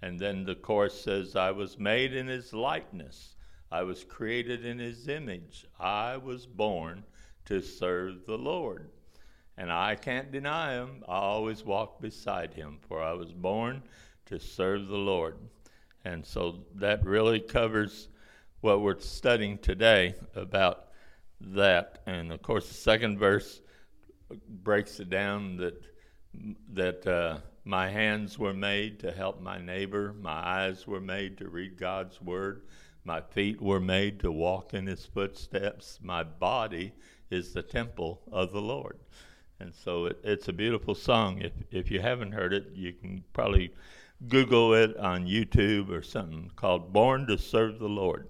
And 0.00 0.20
then 0.20 0.44
the 0.44 0.54
chorus 0.54 1.00
says, 1.00 1.34
I 1.34 1.50
was 1.50 1.78
made 1.78 2.14
in 2.14 2.28
his 2.28 2.52
likeness, 2.52 3.34
I 3.72 3.82
was 3.82 4.04
created 4.04 4.64
in 4.64 4.78
his 4.78 5.08
image, 5.08 5.66
I 5.80 6.16
was 6.16 6.46
born 6.46 7.04
to 7.46 7.60
serve 7.60 8.26
the 8.26 8.38
Lord. 8.38 8.90
And 9.56 9.70
I 9.70 9.94
can't 9.94 10.32
deny 10.32 10.74
him, 10.74 11.04
I 11.08 11.18
always 11.18 11.64
walk 11.64 12.00
beside 12.00 12.54
him, 12.54 12.78
for 12.88 13.02
I 13.02 13.12
was 13.12 13.32
born 13.32 13.82
to 14.26 14.38
serve 14.40 14.88
the 14.88 14.96
Lord. 14.96 15.36
And 16.04 16.26
so 16.26 16.64
that 16.74 17.04
really 17.04 17.40
covers 17.40 18.08
what 18.60 18.80
we're 18.80 18.98
studying 18.98 19.58
today 19.58 20.14
about 20.34 20.88
that. 21.40 22.02
And 22.06 22.32
of 22.32 22.42
course, 22.42 22.68
the 22.68 22.74
second 22.74 23.18
verse 23.18 23.60
breaks 24.48 25.00
it 25.00 25.10
down 25.10 25.56
that 25.58 25.82
that 26.72 27.06
uh, 27.06 27.38
my 27.64 27.88
hands 27.88 28.38
were 28.38 28.54
made 28.54 28.98
to 29.00 29.12
help 29.12 29.40
my 29.40 29.58
neighbor, 29.58 30.12
my 30.20 30.32
eyes 30.32 30.86
were 30.86 31.00
made 31.00 31.38
to 31.38 31.48
read 31.48 31.78
God's 31.78 32.20
word, 32.20 32.62
my 33.04 33.20
feet 33.20 33.60
were 33.60 33.80
made 33.80 34.20
to 34.20 34.32
walk 34.32 34.74
in 34.74 34.86
His 34.86 35.06
footsteps, 35.06 35.98
my 36.02 36.22
body 36.22 36.92
is 37.34 37.52
the 37.52 37.62
temple 37.62 38.22
of 38.32 38.52
the 38.52 38.60
Lord. 38.60 38.98
And 39.60 39.74
so 39.74 40.06
it, 40.06 40.18
it's 40.22 40.48
a 40.48 40.52
beautiful 40.52 40.94
song. 40.94 41.40
If 41.42 41.52
if 41.70 41.90
you 41.90 42.00
haven't 42.00 42.32
heard 42.32 42.52
it, 42.52 42.68
you 42.72 42.92
can 42.92 43.24
probably 43.32 43.74
Google 44.28 44.74
it 44.74 44.96
on 44.96 45.26
YouTube 45.26 45.90
or 45.90 46.02
something 46.02 46.50
called 46.56 46.92
"Born 46.92 47.26
to 47.26 47.36
Serve 47.36 47.78
the 47.78 47.88
Lord," 47.88 48.28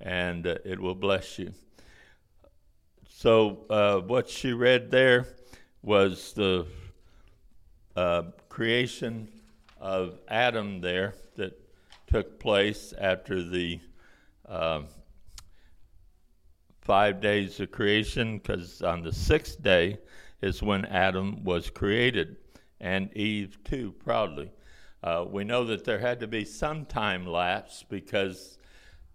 and 0.00 0.46
uh, 0.46 0.56
it 0.64 0.80
will 0.80 0.94
bless 0.94 1.38
you. 1.38 1.52
So, 3.08 3.64
uh, 3.70 4.00
what 4.00 4.28
she 4.28 4.52
read 4.52 4.90
there 4.90 5.26
was 5.82 6.32
the 6.32 6.66
uh, 7.96 8.22
creation 8.48 9.28
of 9.80 10.18
Adam 10.28 10.80
there 10.80 11.14
that 11.36 11.58
took 12.06 12.38
place 12.38 12.92
after 12.98 13.42
the 13.42 13.80
uh, 14.48 14.82
five 16.84 17.20
days 17.20 17.58
of 17.60 17.72
creation, 17.72 18.38
because 18.38 18.82
on 18.82 19.02
the 19.02 19.12
sixth 19.12 19.62
day 19.62 19.98
is 20.42 20.62
when 20.62 20.84
Adam 20.84 21.42
was 21.42 21.70
created, 21.70 22.36
and 22.80 23.10
Eve 23.16 23.58
too, 23.64 23.92
proudly. 24.04 24.52
Uh, 25.02 25.24
we 25.28 25.44
know 25.44 25.64
that 25.64 25.84
there 25.84 25.98
had 25.98 26.20
to 26.20 26.26
be 26.26 26.44
some 26.44 26.84
time 26.84 27.26
lapse 27.26 27.84
because 27.88 28.58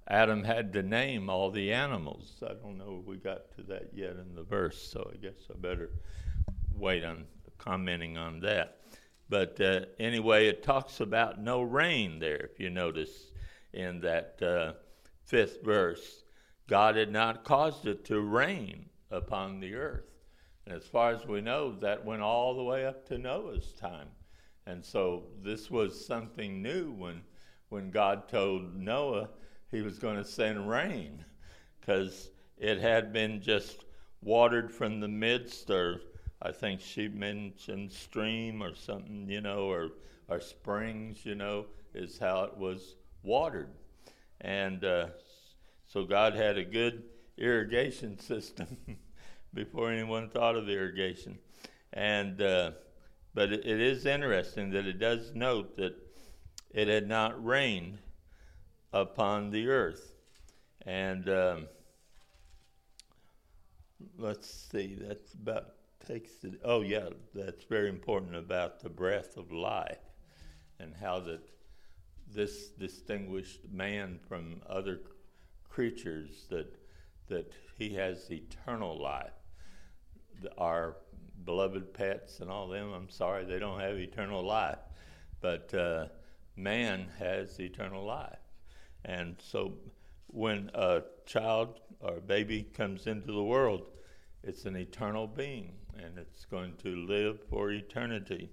Adam 0.08 0.44
had 0.44 0.74
to 0.74 0.82
name 0.82 1.30
all 1.30 1.52
the 1.52 1.72
animals. 1.72 2.34
I 2.44 2.54
don't 2.54 2.78
know 2.78 3.00
if 3.02 3.08
we 3.08 3.18
got 3.18 3.52
to 3.58 3.64
that 3.64 3.90
yet 3.94 4.14
in 4.14 4.34
the 4.34 4.44
verse, 4.44 4.82
so 4.82 5.12
I 5.14 5.18
guess 5.18 5.48
I 5.52 5.58
better 5.58 5.92
wait 6.76 7.04
on 7.04 7.26
commenting 7.60 8.18
on 8.18 8.40
that. 8.40 8.78
But 9.30 9.62
uh, 9.62 9.82
anyway, 10.00 10.48
it 10.48 10.64
talks 10.64 11.02
about 11.02 11.40
no 11.40 11.62
rain 11.62 12.18
there, 12.18 12.38
if 12.52 12.60
you 12.60 12.72
notice 12.72 13.32
in 13.74 14.02
that 14.02 14.42
uh, 14.42 14.74
fifth 15.26 15.64
verse. 15.64 16.24
God 16.70 16.96
had 16.96 17.12
not 17.12 17.44
caused 17.44 17.88
it 17.88 18.06
to 18.06 18.22
rain 18.22 18.86
upon 19.10 19.60
the 19.60 19.74
earth. 19.74 20.06
And 20.66 20.76
as 20.76 20.86
far 20.86 21.12
as 21.12 21.26
we 21.26 21.42
know, 21.42 21.76
that 21.80 22.06
went 22.06 22.22
all 22.22 22.56
the 22.56 22.64
way 22.64 22.86
up 22.86 23.08
to 23.08 23.18
Noah's 23.18 23.74
time. 23.74 24.08
And 24.68 24.86
so 24.86 25.24
this 25.42 25.72
was 25.72 26.06
something 26.06 26.62
new 26.62 26.92
when, 26.92 27.24
when 27.70 27.90
God 27.90 28.30
told 28.30 28.76
Noah 28.76 29.30
he 29.72 29.82
was 29.82 29.98
going 29.98 30.18
to 30.18 30.24
send 30.24 30.70
rain 30.70 31.26
because 31.80 32.30
it 32.60 32.80
had 32.80 33.12
been 33.12 33.42
just 33.42 33.86
watered 34.22 34.72
from 34.72 35.00
the 35.00 35.08
midst, 35.08 35.72
or 35.72 36.02
I 36.40 36.52
think 36.52 36.82
she 36.82 37.08
mentioned 37.08 37.92
stream 37.92 38.62
or 38.62 38.76
something, 38.76 39.28
you 39.28 39.42
know, 39.42 39.64
or 39.72 39.90
or 40.28 40.40
springs, 40.40 41.26
you 41.26 41.34
know, 41.34 41.66
is 41.96 42.20
how 42.20 42.44
it 42.44 42.56
was 42.56 42.96
watered, 43.24 43.70
and 44.42 44.86
uh, 44.86 45.08
so 45.90 46.06
God 46.06 46.36
had 46.36 46.58
a 46.58 46.64
good 46.64 47.04
irrigation 47.38 48.18
system 48.32 48.78
before 49.54 49.92
anyone 49.92 50.30
thought 50.30 50.56
of 50.56 50.70
irrigation, 50.70 51.38
and 51.92 52.42
uh, 52.42 52.72
but 53.34 53.52
it, 53.52 53.66
it 53.66 53.82
is 53.82 54.06
interesting 54.06 54.70
that 54.72 54.86
it 54.86 55.00
does 55.00 55.36
note 55.36 55.76
that 55.76 55.96
it 56.72 56.88
had 56.88 57.08
not 57.08 57.44
rained 57.44 57.98
upon 58.94 59.52
the 59.52 59.68
earth, 59.68 60.14
and. 60.86 61.28
Um, 61.30 61.68
let's 64.18 64.50
see, 64.72 64.98
that's 65.00 65.34
about 65.34 65.74
takes 66.08 66.44
it. 66.44 66.60
Oh, 66.64 66.82
yeah, 66.82 67.10
that's 67.36 67.64
very 67.64 67.90
important 67.90 68.36
about 68.36 68.80
the 68.80 68.90
breath 68.90 69.38
of 69.38 69.52
life 69.52 69.98
and 70.80 70.94
how 70.96 71.20
that 71.22 71.42
this 72.32 72.70
distinguished 72.70 73.70
man 73.72 74.20
from 74.28 74.62
other 74.68 75.02
creatures 75.70 76.46
that 76.50 76.76
that 77.28 77.52
he 77.78 77.94
has 77.94 78.30
eternal 78.32 79.00
life. 79.00 79.32
Our 80.58 80.98
beloved 81.46 81.94
pets 81.94 82.40
and 82.40 82.50
all 82.50 82.68
them, 82.68 82.92
I'm 82.92 83.10
sorry, 83.10 83.46
they 83.46 83.60
don't 83.60 83.80
have 83.80 83.98
eternal 83.98 84.44
life, 84.44 84.80
but 85.42 85.74
uh, 85.74 86.08
man 86.56 87.08
has 87.20 87.60
eternal 87.60 88.04
life, 88.04 88.40
and 89.06 89.36
so 89.40 89.74
when 90.28 90.70
a 90.74 91.02
child 91.26 91.80
or 92.02 92.18
a 92.18 92.22
baby 92.22 92.64
comes 92.64 93.08
into 93.08 93.32
the 93.32 93.44
world, 93.44 93.88
it's 94.44 94.66
an 94.66 94.76
eternal 94.76 95.28
being 95.28 95.74
and 95.98 96.18
it's 96.18 96.46
going 96.46 96.74
to 96.78 96.96
live 96.96 97.40
for 97.50 97.72
eternity. 97.72 98.50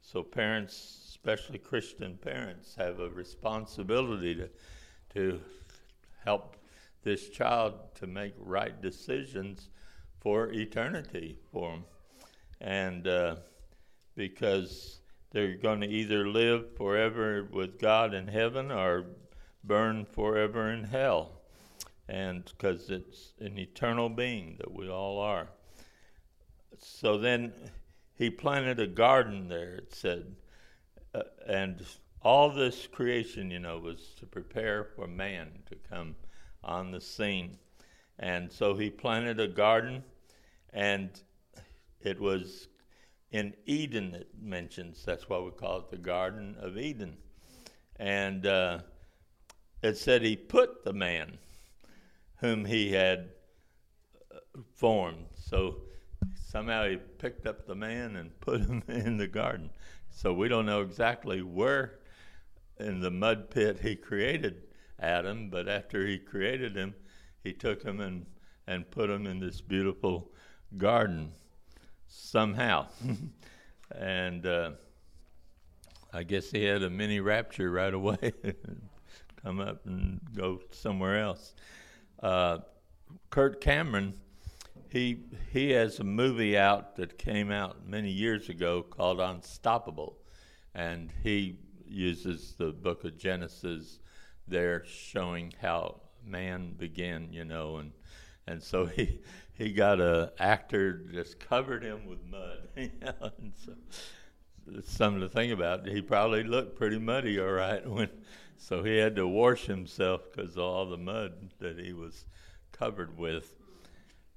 So, 0.00 0.22
parents, 0.22 1.04
especially 1.08 1.58
Christian 1.58 2.16
parents, 2.16 2.74
have 2.76 3.00
a 3.00 3.08
responsibility 3.08 4.34
to, 4.36 4.48
to 5.14 5.40
help 6.26 6.56
this 7.02 7.28
child 7.30 7.74
to 7.94 8.06
make 8.06 8.34
right 8.38 8.82
decisions 8.82 9.70
for 10.20 10.52
eternity 10.52 11.38
for 11.52 11.70
them. 11.70 11.84
And 12.60 13.06
uh, 13.06 13.36
because 14.16 15.00
they're 15.30 15.56
going 15.56 15.80
to 15.80 15.88
either 15.88 16.28
live 16.28 16.76
forever 16.76 17.48
with 17.50 17.78
God 17.78 18.12
in 18.12 18.26
heaven 18.28 18.70
or 18.70 19.06
burn 19.62 20.04
forever 20.04 20.70
in 20.70 20.84
hell 20.84 21.36
and 22.08 22.44
because 22.44 22.90
it's 22.90 23.32
an 23.40 23.58
eternal 23.58 24.08
being 24.08 24.56
that 24.58 24.72
we 24.72 24.88
all 24.88 25.18
are. 25.18 25.48
So 26.78 27.18
then 27.18 27.52
he 28.14 28.30
planted 28.30 28.80
a 28.80 28.86
garden 28.86 29.48
there, 29.48 29.74
it 29.74 29.94
said, 29.94 30.36
uh, 31.14 31.22
and 31.46 31.84
all 32.26 32.50
this 32.50 32.88
creation, 32.88 33.52
you 33.52 33.60
know, 33.60 33.78
was 33.78 34.12
to 34.18 34.26
prepare 34.26 34.82
for 34.82 35.06
man 35.06 35.48
to 35.64 35.76
come 35.88 36.16
on 36.64 36.90
the 36.90 37.00
scene. 37.00 37.56
And 38.18 38.50
so 38.50 38.74
he 38.74 38.90
planted 38.90 39.38
a 39.38 39.46
garden, 39.46 40.02
and 40.72 41.08
it 42.00 42.18
was 42.18 42.66
in 43.30 43.54
Eden, 43.64 44.12
it 44.12 44.28
mentions. 44.42 45.04
That's 45.04 45.28
why 45.28 45.38
we 45.38 45.52
call 45.52 45.78
it 45.78 45.90
the 45.92 45.98
Garden 45.98 46.56
of 46.58 46.76
Eden. 46.76 47.16
And 47.94 48.44
uh, 48.44 48.80
it 49.80 49.96
said 49.96 50.22
he 50.22 50.34
put 50.34 50.82
the 50.82 50.92
man 50.92 51.38
whom 52.38 52.64
he 52.64 52.90
had 52.90 53.28
uh, 54.34 54.38
formed. 54.74 55.26
So 55.36 55.76
somehow 56.34 56.88
he 56.88 56.96
picked 56.96 57.46
up 57.46 57.68
the 57.68 57.76
man 57.76 58.16
and 58.16 58.40
put 58.40 58.62
him 58.62 58.82
in 58.88 59.16
the 59.16 59.28
garden. 59.28 59.70
So 60.10 60.32
we 60.32 60.48
don't 60.48 60.66
know 60.66 60.80
exactly 60.80 61.42
where 61.42 62.00
in 62.78 63.00
the 63.00 63.10
mud 63.10 63.50
pit 63.50 63.80
he 63.80 63.96
created 63.96 64.62
Adam, 65.00 65.50
but 65.50 65.68
after 65.68 66.06
he 66.06 66.18
created 66.18 66.76
him, 66.76 66.94
he 67.42 67.52
took 67.52 67.82
him 67.82 68.00
and, 68.00 68.26
and 68.66 68.90
put 68.90 69.10
him 69.10 69.26
in 69.26 69.40
this 69.40 69.60
beautiful 69.60 70.30
garden 70.76 71.32
somehow. 72.08 72.86
and 73.94 74.46
uh, 74.46 74.70
I 76.12 76.22
guess 76.22 76.50
he 76.50 76.64
had 76.64 76.82
a 76.82 76.90
mini 76.90 77.20
rapture 77.20 77.70
right 77.70 77.94
away. 77.94 78.32
Come 79.42 79.60
up 79.60 79.86
and 79.86 80.20
go 80.34 80.60
somewhere 80.72 81.20
else 81.20 81.54
uh, 82.22 82.58
Kirk 83.30 83.60
Cameron, 83.60 84.14
he 84.88 85.24
he 85.52 85.70
has 85.70 85.98
a 85.98 86.04
movie 86.04 86.56
out 86.56 86.96
that 86.96 87.18
came 87.18 87.50
out 87.50 87.86
many 87.86 88.10
years 88.10 88.48
ago 88.48 88.82
called 88.82 89.20
Unstoppable, 89.20 90.16
and 90.74 91.10
he 91.22 91.58
uses 91.88 92.54
the 92.58 92.72
book 92.72 93.04
of 93.04 93.16
Genesis 93.16 93.98
there, 94.48 94.84
showing 94.86 95.52
how 95.60 96.00
man 96.24 96.74
began, 96.76 97.32
you 97.32 97.44
know, 97.44 97.76
and 97.76 97.92
and 98.46 98.62
so 98.62 98.86
he 98.86 99.20
he 99.52 99.72
got 99.72 100.00
a 100.00 100.32
actor 100.38 101.04
just 101.12 101.40
covered 101.40 101.82
him 101.82 102.06
with 102.06 102.24
mud, 102.24 102.68
and 102.76 103.52
so 103.54 103.72
something 104.84 105.20
to 105.20 105.28
think 105.28 105.52
about. 105.52 105.86
He 105.86 106.02
probably 106.02 106.44
looked 106.44 106.76
pretty 106.76 106.98
muddy, 106.98 107.40
all 107.40 107.52
right, 107.52 107.86
when 107.90 108.10
so 108.58 108.82
he 108.82 108.96
had 108.96 109.16
to 109.16 109.26
wash 109.26 109.66
himself 109.66 110.22
because 110.30 110.56
of 110.56 110.62
all 110.62 110.86
the 110.86 110.96
mud 110.96 111.50
that 111.60 111.78
he 111.78 111.92
was 111.92 112.26
covered 112.72 113.18
with. 113.18 113.54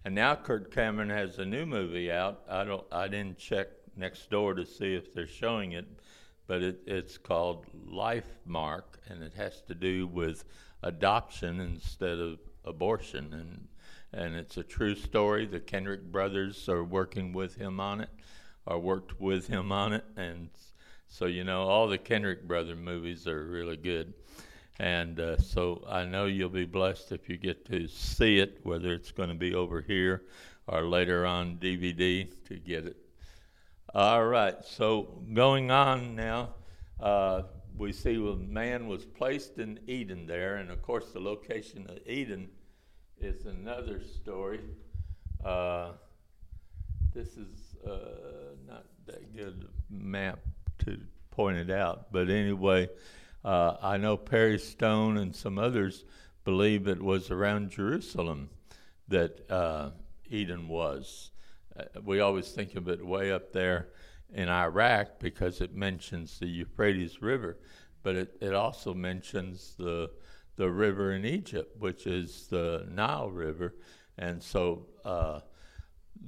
And 0.05 0.15
now 0.15 0.35
Kirk 0.35 0.73
Cameron 0.73 1.09
has 1.09 1.39
a 1.39 1.45
new 1.45 1.65
movie 1.65 2.11
out. 2.11 2.41
I 2.49 2.63
don't. 2.63 2.85
I 2.91 3.07
didn't 3.07 3.37
check 3.37 3.67
next 3.95 4.29
door 4.29 4.53
to 4.53 4.65
see 4.65 4.95
if 4.95 5.13
they're 5.13 5.27
showing 5.27 5.73
it, 5.73 5.85
but 6.49 6.63
it, 6.63 6.81
it's 6.85 7.17
called 7.17 7.65
Life 7.85 8.29
Mark, 8.45 8.99
and 9.07 9.23
it 9.23 9.33
has 9.35 9.61
to 9.67 9.75
do 9.75 10.07
with 10.07 10.43
adoption 10.83 11.61
instead 11.61 12.19
of 12.19 12.39
abortion, 12.65 13.33
and 13.33 13.67
and 14.11 14.35
it's 14.35 14.57
a 14.57 14.63
true 14.63 14.95
story. 14.95 15.45
The 15.45 15.59
Kendrick 15.59 16.11
brothers 16.11 16.67
are 16.67 16.83
working 16.83 17.31
with 17.31 17.55
him 17.55 17.79
on 17.79 18.01
it, 18.01 18.09
or 18.65 18.79
worked 18.79 19.21
with 19.21 19.47
him 19.47 19.71
on 19.71 19.93
it, 19.93 20.03
and 20.17 20.49
so, 21.09 21.25
you 21.25 21.43
know, 21.43 21.63
all 21.63 21.87
the 21.87 21.97
Kendrick 21.97 22.47
brother 22.47 22.75
movies 22.75 23.27
are 23.27 23.43
really 23.45 23.77
good. 23.77 24.13
And 24.79 25.19
uh, 25.19 25.37
so 25.37 25.83
I 25.89 26.05
know 26.05 26.25
you'll 26.25 26.49
be 26.49 26.65
blessed 26.65 27.11
if 27.11 27.27
you 27.27 27.35
get 27.35 27.65
to 27.65 27.87
see 27.87 28.39
it, 28.39 28.59
whether 28.63 28.93
it's 28.93 29.11
going 29.11 29.29
to 29.29 29.35
be 29.35 29.53
over 29.53 29.81
here 29.81 30.23
or 30.67 30.83
later 30.83 31.25
on 31.25 31.57
DVD 31.57 32.29
to 32.47 32.55
get 32.55 32.85
it. 32.85 33.08
All 33.95 34.23
right, 34.23 34.53
so 34.63 35.19
going 35.33 35.71
on 35.71 36.15
now, 36.15 36.49
uh, 36.99 37.41
we 37.75 37.91
see 37.91 38.17
man 38.17 38.87
was 38.87 39.03
placed 39.03 39.57
in 39.57 39.79
Eden 39.87 40.27
there, 40.27 40.57
and 40.57 40.69
of 40.69 40.83
course, 40.83 41.05
the 41.11 41.19
location 41.19 41.87
of 41.89 41.97
Eden 42.05 42.49
is 43.19 43.47
another 43.47 44.03
story. 44.03 44.59
Uh, 45.43 45.93
this 47.15 47.29
is 47.29 47.77
uh, 47.83 48.53
not 48.67 48.85
that 49.07 49.35
good 49.35 49.67
map 49.89 50.37
to 50.85 50.99
point 51.31 51.57
it 51.57 51.71
out. 51.71 52.11
But 52.11 52.29
anyway, 52.29 52.89
uh, 53.43 53.77
I 53.81 53.97
know 53.97 54.17
Perry 54.17 54.59
Stone 54.59 55.17
and 55.17 55.35
some 55.35 55.57
others 55.57 56.05
believe 56.43 56.87
it 56.87 57.01
was 57.01 57.31
around 57.31 57.71
Jerusalem 57.71 58.51
that 59.07 59.49
uh, 59.49 59.89
Eden 60.29 60.67
was. 60.67 61.31
Uh, 61.79 62.01
we 62.03 62.19
always 62.19 62.49
think 62.51 62.75
of 62.75 62.87
it 62.87 63.05
way 63.05 63.31
up 63.31 63.51
there 63.51 63.89
in 64.33 64.49
Iraq 64.49 65.19
because 65.19 65.61
it 65.61 65.73
mentions 65.73 66.39
the 66.39 66.47
Euphrates 66.47 67.21
River, 67.21 67.57
but 68.03 68.15
it, 68.15 68.37
it 68.41 68.53
also 68.53 68.93
mentions 68.93 69.75
the 69.77 70.11
the 70.55 70.69
river 70.69 71.13
in 71.13 71.23
Egypt, 71.23 71.73
which 71.79 72.05
is 72.05 72.47
the 72.47 72.85
Nile 72.91 73.31
River, 73.31 73.75
and 74.17 74.43
so 74.43 74.87
uh, 75.05 75.39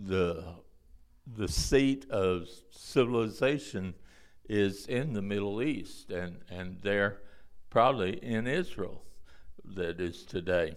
the 0.08 0.56
the 1.36 1.48
seat 1.48 2.10
of 2.10 2.48
civilization 2.72 3.94
is 4.48 4.88
in 4.88 5.14
the 5.14 5.22
Middle 5.22 5.62
East, 5.62 6.12
and, 6.12 6.40
and 6.50 6.78
they're 6.82 7.20
probably 7.70 8.14
in 8.24 8.48
Israel 8.48 9.04
that 9.64 10.00
is 10.02 10.26
today, 10.26 10.76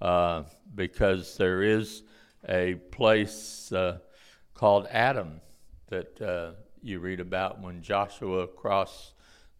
uh, 0.00 0.44
because 0.74 1.36
there 1.36 1.62
is 1.62 2.02
a 2.48 2.74
place 2.90 3.72
uh, 3.72 3.98
called 4.54 4.86
Adam 4.90 5.40
that 5.88 6.20
uh, 6.20 6.52
you 6.82 7.00
read 7.00 7.20
about 7.20 7.60
when 7.60 7.82
Joshua 7.82 8.46
crossed 8.46 9.12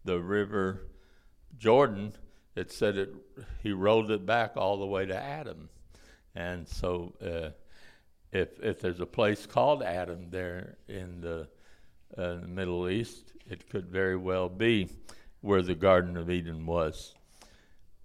the 0.05 0.19
river 0.19 0.87
Jordan. 1.57 2.13
It 2.55 2.71
said 2.71 2.97
it, 2.97 3.13
he 3.61 3.71
rolled 3.71 4.11
it 4.11 4.25
back 4.25 4.57
all 4.57 4.77
the 4.77 4.85
way 4.85 5.05
to 5.05 5.15
Adam, 5.15 5.69
and 6.35 6.67
so 6.67 7.13
uh, 7.21 7.51
if 8.31 8.59
if 8.61 8.81
there's 8.81 8.99
a 8.99 9.05
place 9.05 9.45
called 9.45 9.83
Adam 9.83 10.29
there 10.29 10.77
in 10.87 11.21
the, 11.21 11.47
uh, 12.17 12.35
the 12.35 12.47
Middle 12.47 12.89
East, 12.89 13.33
it 13.49 13.69
could 13.69 13.87
very 13.87 14.17
well 14.17 14.49
be 14.49 14.89
where 15.41 15.61
the 15.61 15.75
Garden 15.75 16.17
of 16.17 16.29
Eden 16.29 16.65
was. 16.65 17.15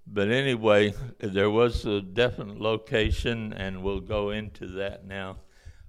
But 0.07 0.29
anyway, 0.29 0.95
there 1.19 1.51
was 1.51 1.85
a 1.85 2.01
definite 2.01 2.61
location, 2.61 3.53
and 3.53 3.83
we'll 3.83 4.01
go 4.01 4.31
into 4.31 4.67
that 4.69 5.07
now 5.07 5.37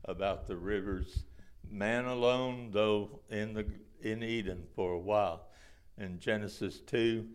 about 0.06 0.48
the 0.48 0.56
rivers. 0.56 1.26
Man 1.70 2.06
alone, 2.06 2.70
though, 2.72 3.20
in 3.30 3.54
the 3.54 3.66
in 4.02 4.24
Eden 4.24 4.64
for 4.76 4.94
a 4.94 5.00
while, 5.00 5.48
in 5.98 6.20
Genesis 6.20 6.80
two, 6.80 7.28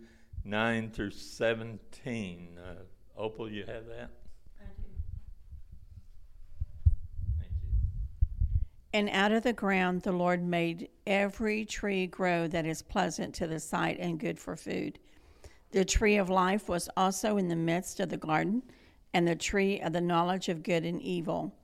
nine 0.44 0.90
through 0.90 1.10
seventeen. 1.10 2.58
Uh, 2.58 2.82
Opal, 3.16 3.50
you 3.50 3.64
have 3.66 3.86
that? 3.86 4.10
Thank 4.58 4.78
you. 4.78 4.94
Thank 7.38 7.52
you. 7.62 7.68
And 8.94 9.10
out 9.10 9.32
of 9.32 9.42
the 9.42 9.52
ground 9.52 10.02
the 10.02 10.12
Lord 10.12 10.42
made 10.42 10.88
every 11.06 11.66
tree 11.66 12.06
grow 12.06 12.48
that 12.48 12.64
is 12.64 12.80
pleasant 12.80 13.34
to 13.34 13.46
the 13.46 13.60
sight 13.60 13.98
and 14.00 14.18
good 14.18 14.38
for 14.38 14.56
food. 14.56 14.98
The 15.72 15.84
tree 15.84 16.16
of 16.16 16.30
life 16.30 16.68
was 16.68 16.88
also 16.96 17.38
in 17.38 17.48
the 17.48 17.56
midst 17.56 17.98
of 17.98 18.10
the 18.10 18.16
garden, 18.16 18.62
and 19.14 19.26
the 19.26 19.36
tree 19.36 19.80
of 19.80 19.92
the 19.92 20.00
knowledge 20.00 20.48
of 20.48 20.62
good 20.62 20.84
and 20.84 21.00
evil. 21.02 21.54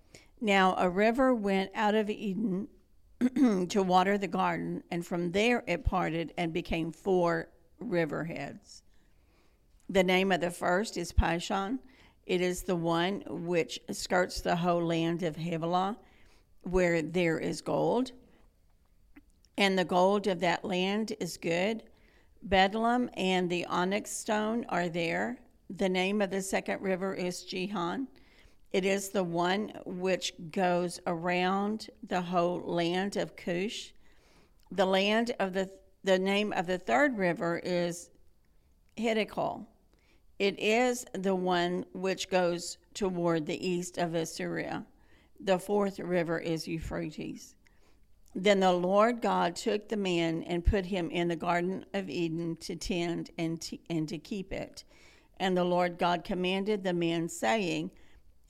Now 0.41 0.75
a 0.77 0.89
river 0.89 1.35
went 1.35 1.71
out 1.75 1.95
of 1.95 2.11
Eden 2.11 2.69
to 3.69 3.83
water 3.83 4.17
the 4.17 4.29
garden, 4.29 4.83
and 4.91 5.07
from 5.07 5.33
there 5.33 5.63
it 5.67 5.85
parted 5.85 6.33
and 6.37 6.53
became 6.53 6.93
four 6.93 7.49
river 7.81 8.25
heads. 8.25 8.83
The 9.91 10.05
name 10.05 10.33
of 10.33 10.41
the 10.41 10.51
first 10.51 10.97
is 10.97 11.13
Pishon. 11.13 11.79
It 12.27 12.41
is 12.41 12.63
the 12.63 12.77
one 12.77 13.23
which 13.29 13.81
skirts 13.91 14.41
the 14.41 14.57
whole 14.57 14.85
land 14.85 15.23
of 15.23 15.37
Havilah 15.37 15.97
where 16.63 17.03
there 17.03 17.39
is 17.39 17.61
gold, 17.61 18.13
and 19.57 19.79
the 19.79 19.85
gold 19.85 20.27
of 20.27 20.41
that 20.41 20.65
land 20.65 21.15
is 21.21 21.37
good. 21.37 21.83
Bdellium 22.47 23.11
and 23.15 23.51
the 23.51 23.65
onyx 23.67 24.11
stone 24.11 24.65
are 24.69 24.89
there. 24.89 25.39
The 25.71 25.89
name 25.89 26.23
of 26.23 26.31
the 26.31 26.43
second 26.43 26.81
river 26.81 27.15
is 27.15 27.45
Gihon. 27.45 28.09
It 28.73 28.85
is 28.85 29.09
the 29.09 29.25
one 29.25 29.73
which 29.85 30.33
goes 30.51 31.01
around 31.07 31.89
the 32.07 32.21
whole 32.21 32.61
land 32.61 33.17
of 33.17 33.37
Cush. 33.37 33.93
The 34.71 34.87
land 34.87 35.33
of 35.39 35.53
the 35.55 35.71
the 36.05 36.19
name 36.19 36.53
of 36.53 36.67
the 36.67 36.79
third 36.79 37.19
river 37.19 37.61
is 37.63 38.11
Hiddekel. 38.97 39.67
It 40.39 40.59
is 40.59 41.05
the 41.13 41.35
one 41.35 41.85
which 41.93 42.31
goes 42.31 42.79
toward 42.95 43.47
the 43.47 43.67
east 43.67 43.99
of 43.99 44.15
Assyria. 44.15 44.87
The 45.41 45.59
fourth 45.59 45.99
river 45.99 46.39
is 46.39 46.69
Euphrates. 46.69 47.57
Then 48.41 48.61
the 48.61 48.73
Lord 48.73 49.21
God 49.21 49.57
took 49.57 49.89
the 49.89 49.97
man 49.97 50.45
and 50.45 50.65
put 50.65 50.87
him 50.87 51.11
in 51.11 51.27
the 51.27 51.35
Garden 51.35 51.85
of 51.93 52.09
Eden 52.09 52.55
to 52.59 52.77
tend 52.77 53.33
and 53.37 53.61
to, 53.63 53.79
and 53.91 54.09
to 54.09 54.17
keep 54.17 54.53
it. 54.53 54.85
And 55.41 55.57
the 55.57 55.65
Lord 55.65 55.99
God 55.99 56.23
commanded 56.23 56.85
the 56.85 56.93
man, 56.93 57.29
saying, 57.29 57.91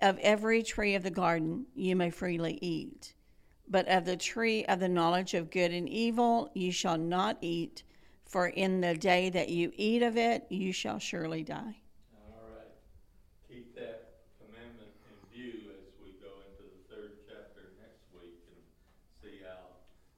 Of 0.02 0.18
every 0.18 0.62
tree 0.62 0.94
of 0.94 1.04
the 1.04 1.10
garden 1.10 1.64
you 1.74 1.96
may 1.96 2.10
freely 2.10 2.58
eat, 2.60 3.14
but 3.66 3.88
of 3.88 4.04
the 4.04 4.18
tree 4.18 4.62
of 4.66 4.78
the 4.78 4.90
knowledge 4.90 5.32
of 5.32 5.50
good 5.50 5.72
and 5.72 5.88
evil 5.88 6.50
you 6.54 6.70
shall 6.70 6.98
not 6.98 7.38
eat, 7.40 7.82
for 8.26 8.48
in 8.48 8.82
the 8.82 8.94
day 8.94 9.30
that 9.30 9.48
you 9.48 9.72
eat 9.74 10.02
of 10.02 10.18
it 10.18 10.44
you 10.50 10.70
shall 10.70 10.98
surely 10.98 11.42
die. 11.42 11.80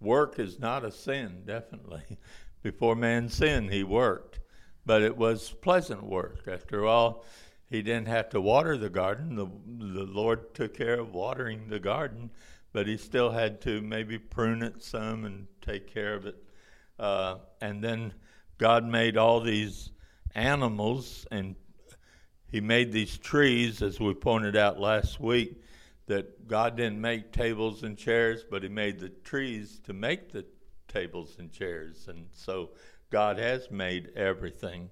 work 0.00 0.38
is 0.38 0.58
not 0.58 0.84
a 0.84 0.90
sin. 0.90 1.42
Definitely, 1.46 2.02
before 2.62 2.96
man 2.96 3.28
sinned, 3.28 3.72
he 3.72 3.82
worked, 3.84 4.40
but 4.86 5.02
it 5.02 5.16
was 5.16 5.50
pleasant 5.50 6.02
work. 6.02 6.46
After 6.46 6.86
all, 6.86 7.24
he 7.70 7.82
didn't 7.82 8.08
have 8.08 8.30
to 8.30 8.40
water 8.40 8.76
the 8.76 8.88
garden. 8.88 9.34
The, 9.36 9.46
the 9.46 10.04
Lord 10.04 10.54
took 10.54 10.74
care 10.74 10.98
of 10.98 11.14
watering 11.14 11.68
the 11.68 11.78
garden, 11.78 12.30
but 12.72 12.86
he 12.86 12.96
still 12.96 13.30
had 13.30 13.60
to 13.62 13.80
maybe 13.80 14.18
prune 14.18 14.62
it 14.62 14.82
some 14.82 15.24
and 15.24 15.46
take 15.60 15.92
care 15.92 16.14
of 16.14 16.26
it. 16.26 16.42
Uh, 16.98 17.36
and 17.60 17.82
then 17.84 18.14
God 18.56 18.84
made 18.84 19.16
all 19.16 19.40
these 19.40 19.90
animals 20.34 21.26
and 21.30 21.54
he 22.50 22.60
made 22.60 22.92
these 22.92 23.18
trees, 23.18 23.82
as 23.82 24.00
we 24.00 24.14
pointed 24.14 24.56
out 24.56 24.80
last 24.80 25.20
week, 25.20 25.60
that 26.08 26.48
God 26.48 26.76
didn't 26.76 27.00
make 27.00 27.32
tables 27.32 27.84
and 27.84 27.96
chairs, 27.96 28.44
but 28.50 28.62
he 28.62 28.68
made 28.68 28.98
the 28.98 29.10
trees 29.10 29.80
to 29.84 29.92
make 29.92 30.32
the 30.32 30.44
tables 30.88 31.36
and 31.38 31.52
chairs. 31.52 32.08
And 32.08 32.26
so 32.32 32.70
God 33.10 33.38
has 33.38 33.70
made 33.70 34.10
everything. 34.16 34.90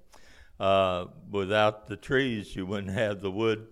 Uh, 0.61 1.07
without 1.31 1.87
the 1.87 1.97
trees, 1.97 2.55
you 2.55 2.65
wouldn't 2.65 2.93
have 2.93 3.21
the 3.21 3.31
wood 3.31 3.67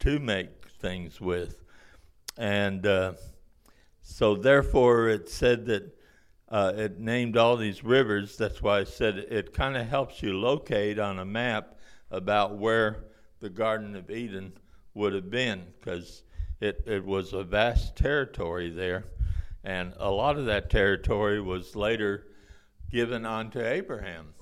to 0.00 0.18
make 0.18 0.68
things 0.80 1.20
with. 1.20 1.62
And 2.36 2.86
uh, 2.86 3.12
so, 4.00 4.34
therefore, 4.36 5.08
it 5.08 5.28
said 5.28 5.66
that 5.66 5.98
uh, 6.48 6.72
it 6.76 6.98
named 6.98 7.36
all 7.36 7.56
these 7.56 7.84
rivers. 7.84 8.36
That's 8.36 8.62
why 8.62 8.80
I 8.80 8.84
said 8.84 9.18
it, 9.18 9.32
it 9.32 9.52
kind 9.52 9.76
of 9.76 9.86
helps 9.86 10.22
you 10.22 10.38
locate 10.38 10.98
on 10.98 11.18
a 11.18 11.24
map 11.24 11.78
about 12.10 12.56
where 12.56 13.04
the 13.40 13.50
Garden 13.50 13.94
of 13.94 14.10
Eden 14.10 14.52
would 14.94 15.12
have 15.12 15.30
been, 15.30 15.66
because 15.78 16.22
it, 16.60 16.82
it 16.86 17.04
was 17.04 17.32
a 17.32 17.42
vast 17.42 17.96
territory 17.96 18.70
there. 18.70 19.04
And 19.64 19.92
a 19.98 20.10
lot 20.10 20.38
of 20.38 20.46
that 20.46 20.70
territory 20.70 21.40
was 21.40 21.76
later 21.76 22.26
given 22.90 23.26
unto 23.26 23.60
Abraham, 23.60 24.34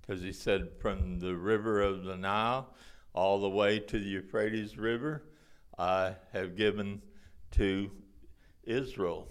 because 0.00 0.22
he 0.22 0.32
said, 0.32 0.70
from 0.80 1.18
the 1.20 1.36
river 1.36 1.80
of 1.80 2.04
the 2.04 2.16
Nile 2.16 2.74
all 3.14 3.40
the 3.40 3.48
way 3.48 3.78
to 3.78 3.98
the 3.98 4.08
Euphrates 4.08 4.76
River, 4.76 5.22
I 5.78 6.14
have 6.32 6.56
given 6.56 7.02
to 7.52 7.90
Israel. 8.64 9.28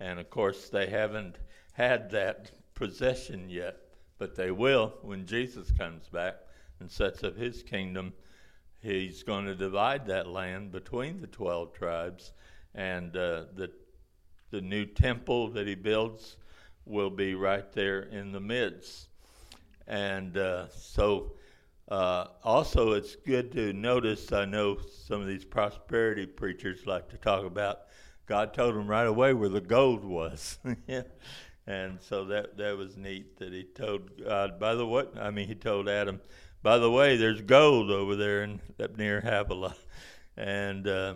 And 0.00 0.18
of 0.18 0.30
course, 0.30 0.70
they 0.70 0.86
haven't 0.86 1.36
had 1.72 2.10
that 2.10 2.50
possession 2.74 3.48
yet, 3.48 3.76
but 4.18 4.34
they 4.34 4.50
will 4.50 4.94
when 5.02 5.26
Jesus 5.26 5.70
comes 5.70 6.08
back 6.08 6.36
and 6.80 6.90
sets 6.90 7.22
up 7.22 7.36
his 7.36 7.62
kingdom. 7.62 8.12
He's 8.82 9.22
going 9.22 9.46
to 9.46 9.54
divide 9.54 10.06
that 10.06 10.26
land 10.26 10.72
between 10.72 11.20
the 11.20 11.26
12 11.26 11.72
tribes, 11.72 12.32
and 12.74 13.14
uh, 13.16 13.44
the, 13.54 13.70
the 14.50 14.60
new 14.60 14.86
temple 14.86 15.50
that 15.50 15.66
he 15.66 15.74
builds 15.74 16.36
will 16.86 17.10
be 17.10 17.34
right 17.34 17.70
there 17.72 18.00
in 18.00 18.32
the 18.32 18.40
midst. 18.40 19.08
And 19.86 20.36
uh, 20.36 20.68
so, 20.70 21.32
uh, 21.88 22.26
also, 22.42 22.92
it's 22.92 23.16
good 23.16 23.52
to 23.52 23.72
notice. 23.72 24.32
I 24.32 24.44
know 24.44 24.78
some 25.04 25.20
of 25.20 25.26
these 25.26 25.44
prosperity 25.44 26.26
preachers 26.26 26.86
like 26.86 27.08
to 27.10 27.18
talk 27.18 27.44
about 27.44 27.80
God 28.26 28.54
told 28.54 28.76
them 28.76 28.86
right 28.86 29.06
away 29.06 29.34
where 29.34 29.48
the 29.48 29.60
gold 29.60 30.04
was. 30.04 30.58
And 31.66 32.00
so 32.00 32.24
that 32.24 32.56
that 32.56 32.76
was 32.76 32.96
neat 32.96 33.38
that 33.38 33.52
he 33.52 33.62
told 33.62 34.24
God. 34.24 34.58
By 34.58 34.74
the 34.74 34.84
way, 34.84 35.04
I 35.20 35.30
mean 35.30 35.46
he 35.46 35.54
told 35.54 35.88
Adam, 35.88 36.20
by 36.62 36.78
the 36.78 36.90
way, 36.90 37.16
there's 37.16 37.40
gold 37.40 37.90
over 37.90 38.16
there 38.16 38.42
in, 38.42 38.60
up 38.82 38.96
near 38.96 39.20
Havilah, 39.20 39.74
and 40.36 40.86
uh, 40.86 41.14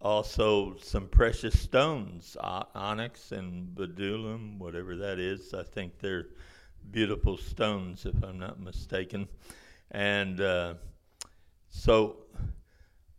also 0.00 0.76
some 0.80 1.08
precious 1.08 1.58
stones, 1.58 2.36
onyx 2.40 3.32
and 3.32 3.74
bdellium, 3.74 4.58
whatever 4.58 4.96
that 4.96 5.18
is. 5.18 5.54
I 5.54 5.62
think 5.62 5.98
they're 5.98 6.28
beautiful 6.90 7.36
stones, 7.36 8.06
if 8.06 8.22
I'm 8.24 8.38
not 8.38 8.58
mistaken. 8.58 9.28
And 9.90 10.40
uh, 10.40 10.74
so 11.68 12.16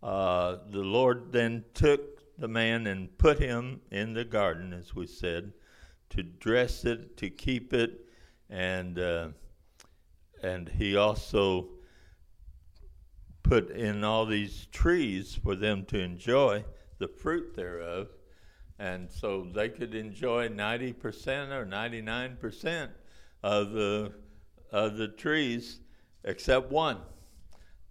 uh, 0.01 0.57
the 0.69 0.79
Lord 0.79 1.31
then 1.31 1.63
took 1.73 2.37
the 2.37 2.47
man 2.47 2.87
and 2.87 3.15
put 3.17 3.39
him 3.39 3.81
in 3.91 4.13
the 4.13 4.25
garden, 4.25 4.73
as 4.73 4.95
we 4.95 5.07
said 5.07 5.53
to 6.09 6.23
dress 6.23 6.85
it, 6.85 7.17
to 7.17 7.29
keep 7.29 7.73
it, 7.73 8.07
and 8.49 8.99
uh, 8.99 9.29
and 10.43 10.69
he 10.69 10.95
also 10.95 11.69
put 13.41 13.69
in 13.71 14.03
all 14.03 14.25
these 14.25 14.67
trees 14.67 15.39
for 15.41 15.55
them 15.55 15.85
to 15.85 15.99
enjoy 15.99 16.63
the 16.99 17.07
fruit 17.07 17.55
thereof, 17.55 18.09
and 18.79 19.11
so 19.11 19.47
they 19.53 19.69
could 19.69 19.95
enjoy 19.95 20.47
ninety 20.47 20.93
percent 20.93 21.51
or 21.51 21.65
ninety 21.65 22.01
nine 22.01 22.37
percent 22.39 22.91
of 23.41 23.71
the 23.71 24.13
of 24.71 24.97
the 24.97 25.07
trees, 25.07 25.79
except 26.23 26.71
one. 26.71 26.97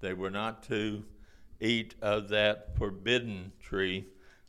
They 0.00 0.14
were 0.14 0.30
not 0.30 0.62
to 0.64 1.04
eat 1.60 1.94
of 2.02 2.28
that 2.30 2.76
forbidden 2.76 3.52
tree 3.60 4.06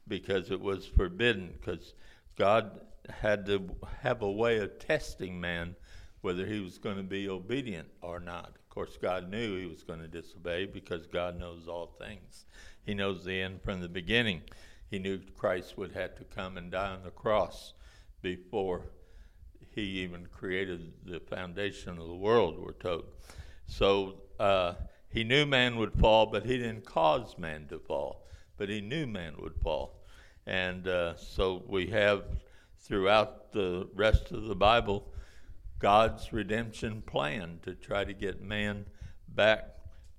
because 0.07 0.49
it 0.51 0.59
was 0.59 0.85
forbidden, 0.85 1.53
because 1.59 1.93
God 2.35 2.81
had 3.09 3.45
to 3.45 3.69
have 4.01 4.21
a 4.21 4.31
way 4.31 4.57
of 4.57 4.79
testing 4.79 5.39
man 5.39 5.75
whether 6.23 6.45
he 6.45 6.61
was 6.61 6.77
going 6.77 6.95
to 6.95 7.03
be 7.03 7.27
obedient 7.27 7.89
or 8.01 8.17
not. 8.17 8.47
Of 8.47 8.69
course, 8.69 8.97
God 8.99 9.29
knew 9.29 9.59
he 9.59 9.65
was 9.65 9.83
going 9.83 9.99
to 9.99 10.07
disobey 10.07 10.65
because 10.65 11.05
God 11.05 11.37
knows 11.37 11.67
all 11.67 11.97
things. 11.99 12.45
He 12.85 12.93
knows 12.93 13.25
the 13.25 13.41
end 13.41 13.61
from 13.61 13.81
the 13.81 13.89
beginning. 13.89 14.41
He 14.89 14.99
knew 14.99 15.19
Christ 15.37 15.77
would 15.77 15.91
have 15.91 16.15
to 16.15 16.23
come 16.23 16.57
and 16.57 16.71
die 16.71 16.91
on 16.91 17.03
the 17.03 17.11
cross 17.11 17.73
before 18.21 18.83
he 19.75 19.81
even 19.81 20.27
created 20.27 20.93
the 21.05 21.19
foundation 21.19 21.97
of 21.97 22.07
the 22.07 22.15
world, 22.15 22.57
we're 22.57 22.71
told. 22.71 23.03
So 23.67 24.21
uh, 24.39 24.75
he 25.09 25.25
knew 25.25 25.45
man 25.45 25.75
would 25.75 25.93
fall, 25.93 26.27
but 26.27 26.45
he 26.45 26.57
didn't 26.57 26.85
cause 26.85 27.37
man 27.37 27.67
to 27.67 27.79
fall. 27.79 28.27
But 28.57 28.69
he 28.69 28.79
knew 28.79 29.07
man 29.07 29.33
would 29.39 29.55
fall. 29.61 30.05
And 30.47 30.87
uh, 30.87 31.17
so 31.17 31.63
we 31.67 31.87
have 31.87 32.23
throughout 32.79 33.51
the 33.51 33.89
rest 33.93 34.31
of 34.31 34.43
the 34.43 34.55
Bible 34.55 35.12
God's 35.83 36.31
redemption 36.31 37.01
plan 37.01 37.59
to 37.63 37.75
try 37.75 38.05
to 38.05 38.13
get 38.13 38.41
man 38.41 38.85
back 39.27 39.65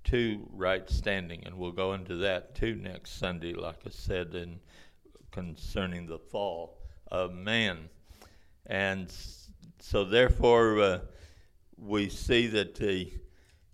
to 0.05 0.46
right 0.53 0.90
standing. 0.90 1.42
And 1.46 1.57
we'll 1.57 1.72
go 1.72 1.94
into 1.94 2.16
that 2.16 2.55
too 2.55 2.74
next 2.74 3.18
Sunday, 3.18 3.55
like 3.55 3.79
I 3.87 3.88
said, 3.88 4.35
in 4.35 4.61
concerning 5.31 6.05
the 6.05 6.18
fall 6.18 6.83
of 7.11 7.33
man. 7.33 7.88
And 8.66 9.11
so, 9.81 10.05
therefore, 10.05 10.83
uh, 10.83 10.98
we 11.79 12.11
see 12.11 12.46
that 12.48 12.77
he, 12.77 13.14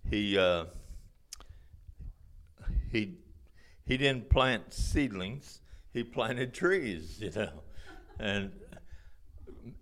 he, 0.09 0.37
uh, 0.37 0.67
he, 2.89 3.17
he 3.83 3.97
didn't 3.97 4.29
plant 4.29 4.73
seedlings, 4.73 5.59
he 5.91 6.05
planted 6.05 6.53
trees, 6.53 7.17
you 7.21 7.31
know. 7.31 7.63
And 8.17 8.53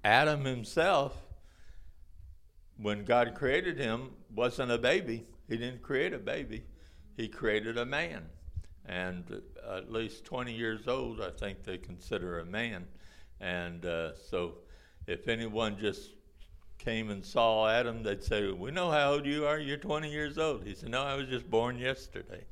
Adam 0.04 0.44
himself 0.44 1.16
when 2.82 3.04
God 3.04 3.36
created 3.36 3.78
him, 3.78 4.12
wasn't 4.34 4.72
a 4.72 4.78
baby. 4.78 5.26
He 5.48 5.58
didn't 5.58 5.82
create 5.82 6.14
a 6.14 6.20
baby. 6.20 6.64
He 7.18 7.28
created 7.28 7.78
a 7.78 7.86
man. 7.86 8.26
And 8.86 9.42
at 9.70 9.92
least 9.92 10.26
20 10.26 10.54
years 10.54 10.88
old, 10.88 11.22
I 11.22 11.30
think 11.30 11.64
they 11.64 11.78
consider 11.78 12.40
a 12.40 12.46
man. 12.46 12.88
And 13.40 13.86
uh, 13.86 14.16
so 14.16 14.56
if 15.08 15.28
anyone 15.28 15.78
just 15.80 16.12
came 16.78 17.10
and 17.10 17.24
saw 17.24 17.70
Adam, 17.70 18.04
they'd 18.04 18.24
say, 18.24 18.50
We 18.52 18.72
know 18.72 18.90
how 18.90 19.14
old 19.14 19.26
you 19.26 19.46
are. 19.46 19.60
You're 19.60 19.78
20 19.78 20.10
years 20.10 20.38
old. 20.38 20.64
He 20.66 20.74
said, 20.74 20.90
No, 20.90 21.04
I 21.04 21.16
was 21.16 21.28
just 21.28 21.50
born 21.50 21.78
yesterday. 21.78 22.46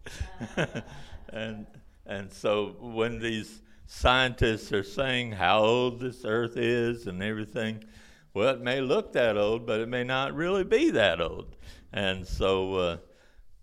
and, 1.29 1.65
and 2.05 2.31
so 2.31 2.75
when 2.79 3.19
these 3.19 3.61
scientists 3.87 4.71
are 4.73 4.83
saying 4.83 5.31
how 5.31 5.59
old 5.59 5.99
this 6.01 6.25
earth 6.25 6.57
is 6.57 7.07
and 7.07 7.23
everything, 7.23 7.83
well, 8.37 8.53
it 8.53 8.61
may 8.61 8.81
look 8.81 9.13
that 9.13 9.35
old, 9.35 9.65
but 9.65 9.79
it 9.79 9.89
may 9.89 10.03
not 10.03 10.35
really 10.35 10.63
be 10.63 10.91
that 10.91 11.19
old. 11.19 11.55
And 11.91 12.25
so 12.27 12.75
uh, 12.75 12.97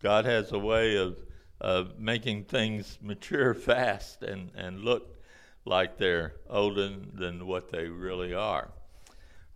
God 0.03 0.25
has 0.25 0.51
a 0.51 0.59
way 0.59 0.97
of, 0.97 1.17
of 1.61 2.01
making 2.01 2.47
things 2.47 2.99
mature 3.01 3.55
fast 3.71 4.25
and, 4.25 4.51
and 4.57 4.81
look 4.81 5.23
like 5.65 5.97
they're 5.97 6.35
older 6.51 6.91
than 7.13 7.47
what 7.47 7.71
they 7.71 7.87
really 7.87 8.35
are. 8.35 8.69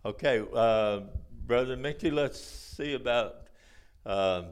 Okay, 0.05 0.41
uh, 0.55 1.01
Brother 1.45 1.75
Mickey, 1.75 2.11
let's 2.11 2.39
see 2.39 2.93
about 2.93 3.47
uh, 4.05 4.43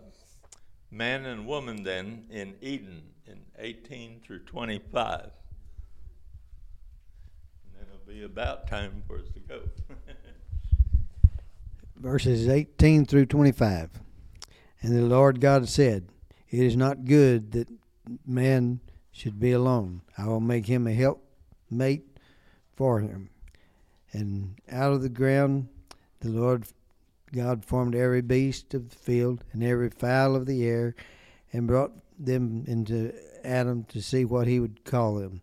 man 0.91 1.25
and 1.27 1.47
woman 1.47 1.83
then 1.83 2.25
in 2.29 2.55
Eden 2.61 3.03
in 3.25 3.39
18 3.57 4.19
through 4.19 4.39
25. 4.39 5.21
And 5.21 5.31
then 7.73 7.85
it'll 7.87 8.13
be 8.13 8.25
about 8.25 8.67
time 8.67 9.01
for 9.07 9.15
us 9.19 9.29
to 9.33 9.39
go. 9.39 9.61
verses 11.99 12.47
18 12.47 13.05
through 13.05 13.25
25. 13.25 13.89
And 14.81 14.95
the 14.95 15.01
Lord 15.01 15.41
God 15.41 15.67
said, 15.67 16.09
It 16.49 16.59
is 16.59 16.75
not 16.75 17.05
good 17.05 17.51
that 17.53 17.67
man 18.25 18.79
should 19.11 19.39
be 19.39 19.51
alone. 19.51 20.01
I 20.17 20.27
will 20.27 20.39
make 20.39 20.67
him 20.67 20.87
a 20.87 20.93
helpmate 20.93 22.05
for 22.75 22.99
him. 22.99 23.29
And 24.11 24.59
out 24.71 24.93
of 24.93 25.01
the 25.01 25.09
ground 25.09 25.69
the 26.19 26.29
Lord 26.29 26.65
God 27.33 27.65
formed 27.65 27.95
every 27.95 28.21
beast 28.21 28.73
of 28.73 28.89
the 28.89 28.95
field 28.95 29.43
and 29.51 29.63
every 29.63 29.89
fowl 29.89 30.35
of 30.35 30.45
the 30.45 30.65
air 30.65 30.95
and 31.51 31.67
brought 31.67 31.91
them 32.17 32.63
into 32.67 33.13
Adam 33.43 33.83
to 33.85 34.01
see 34.01 34.25
what 34.25 34.47
he 34.47 34.59
would 34.59 34.83
call 34.83 35.15
them. 35.15 35.41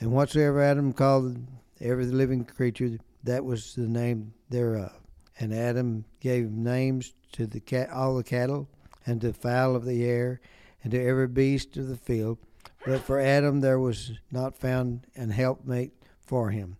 And 0.00 0.12
whatsoever 0.12 0.60
Adam 0.62 0.92
called 0.92 1.38
every 1.80 2.06
living 2.06 2.44
creature, 2.44 2.98
that 3.22 3.44
was 3.44 3.74
the 3.74 3.88
name 3.88 4.34
thereof. 4.50 5.03
And 5.38 5.52
Adam 5.52 6.04
gave 6.20 6.50
names 6.50 7.14
to 7.32 7.46
the 7.46 7.60
cat, 7.60 7.90
all 7.90 8.16
the 8.16 8.22
cattle, 8.22 8.68
and 9.06 9.20
to 9.20 9.28
the 9.28 9.34
fowl 9.34 9.74
of 9.74 9.84
the 9.84 10.04
air, 10.04 10.40
and 10.82 10.92
to 10.92 11.02
every 11.02 11.28
beast 11.28 11.76
of 11.76 11.88
the 11.88 11.96
field. 11.96 12.38
But 12.86 13.00
for 13.00 13.18
Adam 13.18 13.60
there 13.60 13.78
was 13.78 14.12
not 14.30 14.56
found 14.56 15.06
an 15.16 15.30
helpmate 15.30 15.92
for 16.20 16.50
him. 16.50 16.76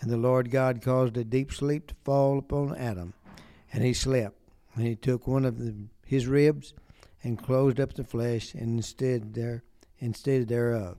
And 0.00 0.10
the 0.10 0.16
Lord 0.16 0.50
God 0.50 0.82
caused 0.82 1.16
a 1.16 1.24
deep 1.24 1.52
sleep 1.52 1.86
to 1.88 1.94
fall 2.04 2.38
upon 2.38 2.76
Adam, 2.76 3.14
and 3.72 3.84
he 3.84 3.94
slept. 3.94 4.36
And 4.74 4.86
he 4.86 4.96
took 4.96 5.26
one 5.26 5.44
of 5.44 5.58
the, 5.58 5.74
his 6.04 6.26
ribs 6.26 6.74
and 7.22 7.42
closed 7.42 7.78
up 7.78 7.92
the 7.94 8.04
flesh 8.04 8.54
and 8.54 8.76
instead 8.76 9.34
there 9.34 9.62
instead 9.98 10.48
thereof. 10.48 10.96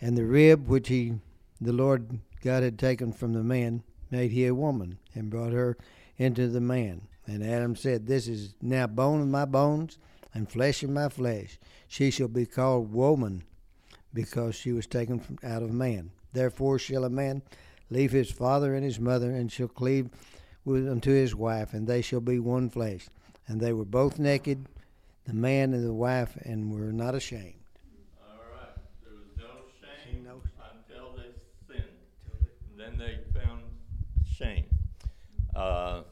And 0.00 0.16
the 0.16 0.26
rib 0.26 0.68
which 0.68 0.88
he 0.88 1.14
the 1.60 1.72
Lord 1.72 2.20
God 2.42 2.62
had 2.62 2.78
taken 2.78 3.12
from 3.12 3.32
the 3.32 3.42
man 3.42 3.82
made 4.10 4.30
he 4.30 4.46
a 4.46 4.54
woman 4.54 4.98
and 5.14 5.30
brought 5.30 5.52
her 5.52 5.76
into 6.16 6.48
the 6.48 6.60
man. 6.60 7.02
And 7.26 7.44
Adam 7.44 7.76
said, 7.76 8.06
This 8.06 8.26
is 8.26 8.54
now 8.60 8.86
bone 8.86 9.20
of 9.20 9.28
my 9.28 9.44
bones 9.44 9.98
and 10.34 10.50
flesh 10.50 10.82
of 10.82 10.90
my 10.90 11.08
flesh. 11.08 11.58
She 11.88 12.10
shall 12.10 12.28
be 12.28 12.46
called 12.46 12.92
woman 12.92 13.44
because 14.12 14.54
she 14.54 14.72
was 14.72 14.86
taken 14.86 15.18
from 15.20 15.38
out 15.44 15.62
of 15.62 15.72
man. 15.72 16.10
Therefore 16.32 16.78
shall 16.78 17.04
a 17.04 17.10
man 17.10 17.42
leave 17.90 18.12
his 18.12 18.30
father 18.30 18.74
and 18.74 18.84
his 18.84 19.00
mother 19.00 19.30
and 19.30 19.50
shall 19.50 19.68
cleave 19.68 20.10
unto 20.66 21.10
his 21.10 21.34
wife, 21.34 21.72
and 21.72 21.86
they 21.86 22.02
shall 22.02 22.20
be 22.20 22.38
one 22.38 22.68
flesh. 22.70 23.08
And 23.46 23.60
they 23.60 23.72
were 23.72 23.84
both 23.84 24.18
naked, 24.18 24.66
the 25.24 25.34
man 25.34 25.72
and 25.74 25.84
the 25.84 25.92
wife, 25.92 26.36
and 26.42 26.72
were 26.72 26.92
not 26.92 27.14
ashamed. 27.14 27.54
All 28.22 28.38
right. 28.52 28.76
There 29.02 29.14
was 29.14 29.26
no 29.36 29.64
shame 29.80 30.26
until 30.26 31.16
they 31.16 31.30
sinned. 31.66 31.88
Then 32.76 32.98
they 32.98 33.18
found 33.38 33.62
shame. 34.32 34.66
Uh, 35.60 36.02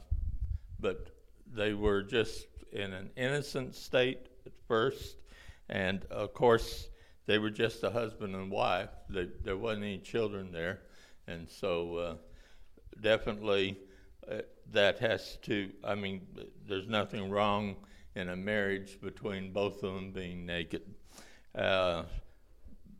but 0.79 1.09
they 1.51 1.73
were 1.73 2.03
just 2.03 2.45
in 2.71 2.93
an 2.93 3.09
innocent 3.15 3.73
state 3.73 4.27
at 4.45 4.51
first, 4.67 5.17
and 5.69 6.05
of 6.11 6.35
course, 6.35 6.89
they 7.25 7.39
were 7.39 7.49
just 7.49 7.83
a 7.83 7.89
husband 7.89 8.35
and 8.35 8.51
wife. 8.51 8.89
They, 9.09 9.27
there 9.43 9.57
wasn't 9.57 9.85
any 9.85 9.97
children 9.97 10.51
there, 10.51 10.81
and 11.25 11.49
so 11.49 11.97
uh, 11.97 12.15
definitely 13.01 13.79
uh, 14.31 14.41
that 14.71 14.99
has 14.99 15.39
to. 15.43 15.71
I 15.83 15.95
mean, 15.95 16.27
there's 16.67 16.87
nothing 16.87 17.31
wrong 17.31 17.75
in 18.15 18.29
a 18.29 18.35
marriage 18.35 19.01
between 19.01 19.51
both 19.51 19.81
of 19.81 19.95
them 19.95 20.11
being 20.11 20.45
naked. 20.45 20.83
Uh, 21.55 22.03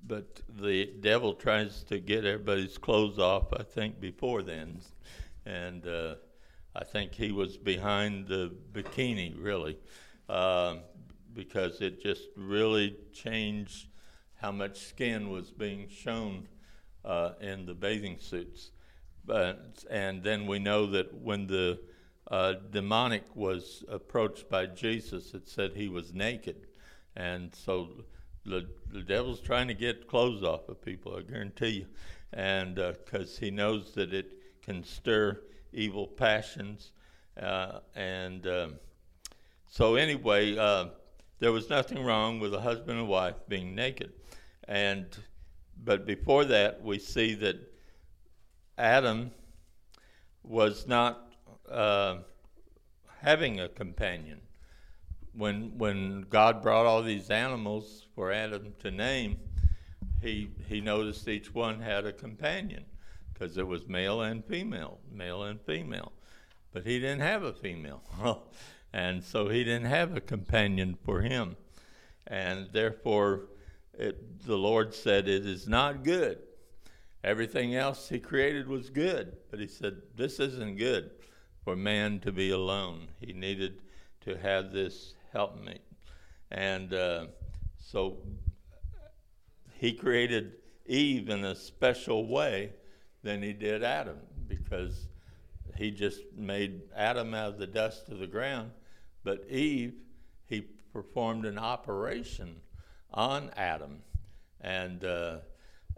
but 0.07 0.41
the 0.59 0.93
devil 0.99 1.35
tries 1.35 1.83
to 1.83 1.99
get 1.99 2.25
everybody's 2.25 2.79
clothes 2.79 3.19
off, 3.19 3.53
I 3.53 3.61
think, 3.61 3.99
before 3.99 4.41
then 4.41 4.81
and 5.49 5.85
uh, 5.87 6.15
I 6.79 6.85
think 6.85 7.13
he 7.13 7.33
was 7.33 7.57
behind 7.57 8.29
the 8.29 8.55
bikini 8.71 9.35
really, 9.37 9.77
uh, 10.29 10.77
because 11.33 11.81
it 11.81 12.01
just 12.01 12.29
really 12.37 12.95
changed 13.11 13.87
how 14.35 14.53
much 14.53 14.79
skin 14.79 15.29
was 15.29 15.51
being 15.51 15.89
shown 15.89 16.47
uh, 17.03 17.31
in 17.41 17.65
the 17.65 17.73
bathing 17.73 18.17
suits. 18.17 18.71
But 19.25 19.83
and 19.89 20.23
then 20.23 20.47
we 20.47 20.57
know 20.59 20.85
that 20.85 21.13
when 21.13 21.47
the 21.47 21.81
uh, 22.31 22.53
demonic 22.71 23.25
was 23.35 23.83
approached 23.89 24.49
by 24.49 24.65
Jesus, 24.67 25.33
it 25.33 25.49
said 25.49 25.73
he 25.73 25.89
was 25.89 26.13
naked, 26.13 26.67
and 27.13 27.53
so 27.53 27.89
the 28.45 28.69
the 28.89 29.01
devil's 29.01 29.41
trying 29.41 29.67
to 29.67 29.73
get 29.73 30.07
clothes 30.07 30.43
off 30.43 30.69
of 30.69 30.81
people. 30.81 31.17
I 31.17 31.29
guarantee 31.29 31.79
you, 31.79 31.87
and 32.31 32.75
because 32.75 33.35
uh, 33.35 33.41
he 33.41 33.51
knows 33.51 33.93
that 33.95 34.13
it 34.13 34.31
can 34.61 34.85
stir 34.85 35.41
evil 35.73 36.07
passions. 36.07 36.91
Uh, 37.39 37.79
and 37.95 38.45
um, 38.47 38.75
so, 39.67 39.95
anyway, 39.95 40.57
uh, 40.57 40.87
there 41.39 41.51
was 41.51 41.69
nothing 41.69 42.03
wrong 42.03 42.39
with 42.39 42.53
a 42.53 42.59
husband 42.59 42.99
and 42.99 43.07
wife 43.07 43.35
being 43.47 43.75
naked. 43.75 44.13
And 44.67 45.05
but 45.83 46.05
before 46.05 46.45
that, 46.45 46.83
we 46.83 46.99
see 46.99 47.33
that 47.35 47.55
Adam 48.77 49.31
was 50.43 50.87
not 50.87 51.33
uh, 51.69 52.17
having 53.21 53.59
a 53.59 53.69
companion. 53.69 54.41
when 55.33 55.77
when 55.77 56.21
God 56.29 56.61
brought 56.61 56.85
all 56.85 57.01
these 57.03 57.29
animals 57.29 58.07
for 58.15 58.31
Adam 58.31 58.73
to 58.79 58.91
name, 58.91 59.37
he 60.21 60.49
he 60.67 60.81
noticed 60.81 61.27
each 61.27 61.53
one 61.53 61.79
had 61.81 62.05
a 62.05 62.13
companion 62.13 62.85
because 63.39 63.57
it 63.57 63.67
was 63.67 63.87
male 63.87 64.21
and 64.21 64.43
female, 64.45 64.99
male 65.11 65.43
and 65.43 65.61
female, 65.61 66.11
but 66.73 66.85
he 66.85 66.99
didn't 66.99 67.21
have 67.21 67.43
a 67.43 67.53
female, 67.53 68.03
and 68.93 69.23
so 69.23 69.47
he 69.47 69.63
didn't 69.63 69.87
have 69.87 70.15
a 70.15 70.21
companion 70.21 70.97
for 71.05 71.21
him, 71.21 71.55
and 72.27 72.69
therefore, 72.73 73.45
it, 73.93 74.45
the 74.45 74.57
Lord 74.57 74.93
said, 74.93 75.27
"It 75.27 75.45
is 75.45 75.67
not 75.67 76.03
good." 76.03 76.39
Everything 77.23 77.75
else 77.75 78.07
he 78.07 78.19
created 78.19 78.67
was 78.67 78.89
good, 78.89 79.37
but 79.49 79.59
he 79.59 79.67
said, 79.67 80.01
"This 80.15 80.39
isn't 80.39 80.77
good 80.77 81.11
for 81.63 81.75
man 81.75 82.19
to 82.21 82.31
be 82.31 82.49
alone. 82.49 83.07
He 83.19 83.33
needed 83.33 83.81
to 84.21 84.37
have 84.37 84.73
this 84.73 85.15
helpmate," 85.31 85.81
and 86.51 86.93
uh, 86.93 87.27
so 87.77 88.17
he 89.75 89.93
created 89.93 90.55
Eve 90.85 91.29
in 91.29 91.45
a 91.45 91.55
special 91.55 92.27
way 92.27 92.73
than 93.23 93.41
he 93.41 93.53
did 93.53 93.83
Adam 93.83 94.17
because 94.47 95.07
he 95.75 95.91
just 95.91 96.21
made 96.35 96.81
Adam 96.95 97.33
out 97.33 97.53
of 97.53 97.57
the 97.57 97.67
dust 97.67 98.09
of 98.09 98.19
the 98.19 98.27
ground. 98.27 98.71
But 99.23 99.45
Eve, 99.49 99.93
he 100.45 100.61
performed 100.93 101.45
an 101.45 101.57
operation 101.57 102.61
on 103.13 103.51
Adam. 103.55 104.01
And 104.61 105.03
uh, 105.03 105.37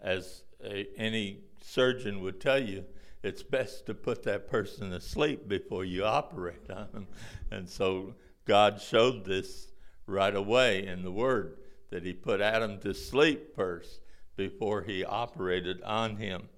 as 0.02 0.44
a, 0.64 0.88
any 0.98 1.40
surgeon 1.62 2.22
would 2.22 2.40
tell 2.40 2.62
you, 2.62 2.86
it's 3.24 3.44
best 3.44 3.86
to 3.86 3.94
put 3.94 4.24
that 4.24 4.50
person 4.50 4.92
to 4.92 5.00
sleep 5.00 5.48
before 5.48 5.86
you 5.86 6.04
operate 6.04 6.70
on 6.70 6.88
them. 6.92 7.08
And 7.52 7.70
so 7.70 8.16
God 8.46 8.82
showed 8.82 9.26
this 9.26 9.72
right 10.08 10.36
away 10.36 10.86
in 10.86 11.04
the 11.04 11.12
Word 11.12 11.58
that 11.92 12.04
he 12.04 12.14
put 12.14 12.42
Adam 12.42 12.80
to 12.80 12.94
sleep 12.94 13.56
first 13.56 14.02
before 14.36 14.82
he 14.82 15.06
operated 15.06 15.82
on 15.84 16.16
him. 16.16 16.50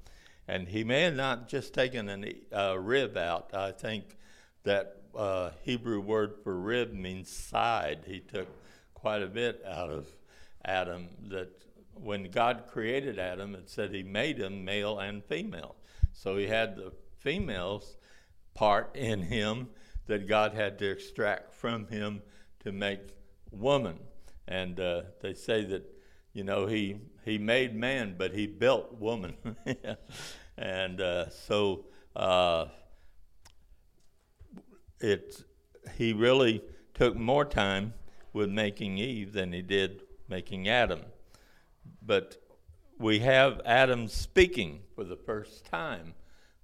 And 0.48 0.68
he 0.68 0.84
may 0.84 1.04
have 1.04 1.16
not 1.16 1.48
just 1.48 1.74
taken 1.74 2.10
a 2.10 2.36
uh, 2.58 2.76
rib 2.76 3.16
out. 3.16 3.54
I 3.54 3.72
think 3.72 4.18
that 4.64 4.98
uh, 5.16 5.52
Hebrew 5.62 6.02
word 6.02 6.36
for 6.44 6.58
rib 6.58 6.94
means 6.94 7.30
side. 7.30 8.04
He 8.06 8.20
took 8.20 8.48
quite 8.94 9.22
a 9.22 9.28
bit 9.28 9.64
out 9.66 9.90
of 9.90 10.08
Adam. 10.66 11.08
That 11.30 11.50
when 11.94 12.30
God 12.30 12.64
created 12.72 13.20
Adam, 13.20 13.56
it 13.56 13.70
said 13.70 13.94
he 13.94 14.04
made 14.04 14.38
him 14.40 14.66
male 14.66 15.00
and 15.00 15.24
female. 15.24 15.76
So 16.12 16.38
he 16.38 16.48
had 16.48 16.76
the 16.76 16.92
females 17.20 17.98
part 18.54 18.96
in 18.96 19.22
him 19.22 19.70
that 20.08 20.28
God 20.28 20.54
had 20.54 20.78
to 20.80 20.92
extract 20.92 21.54
from 21.54 21.88
him 21.88 22.22
to 22.64 22.72
make 22.72 23.00
woman. 23.52 24.00
And 24.48 24.80
uh, 24.80 25.04
they 25.22 25.34
say 25.34 25.64
that, 25.66 25.90
you 26.34 26.44
know, 26.44 26.66
he, 26.66 26.98
he 27.24 27.38
made 27.38 27.76
man, 27.76 28.16
but 28.18 28.34
he 28.34 28.48
built 28.48 29.00
woman. 29.00 29.36
and 30.58 31.00
uh, 31.00 31.30
so 31.30 31.86
uh, 32.16 32.66
he 35.96 36.14
really 36.14 36.62
took 36.94 37.16
more 37.16 37.46
time 37.46 37.94
with 38.34 38.50
making 38.50 38.98
Eve 38.98 39.34
than 39.34 39.54
he 39.54 39.62
did 39.62 40.02
making 40.28 40.68
Adam. 40.68 41.02
But 42.02 42.38
we 42.98 43.20
have 43.20 43.62
Adam 43.66 44.08
speaking 44.08 44.82
for 44.96 45.04
the 45.04 45.16
first 45.16 45.66
time 45.66 46.14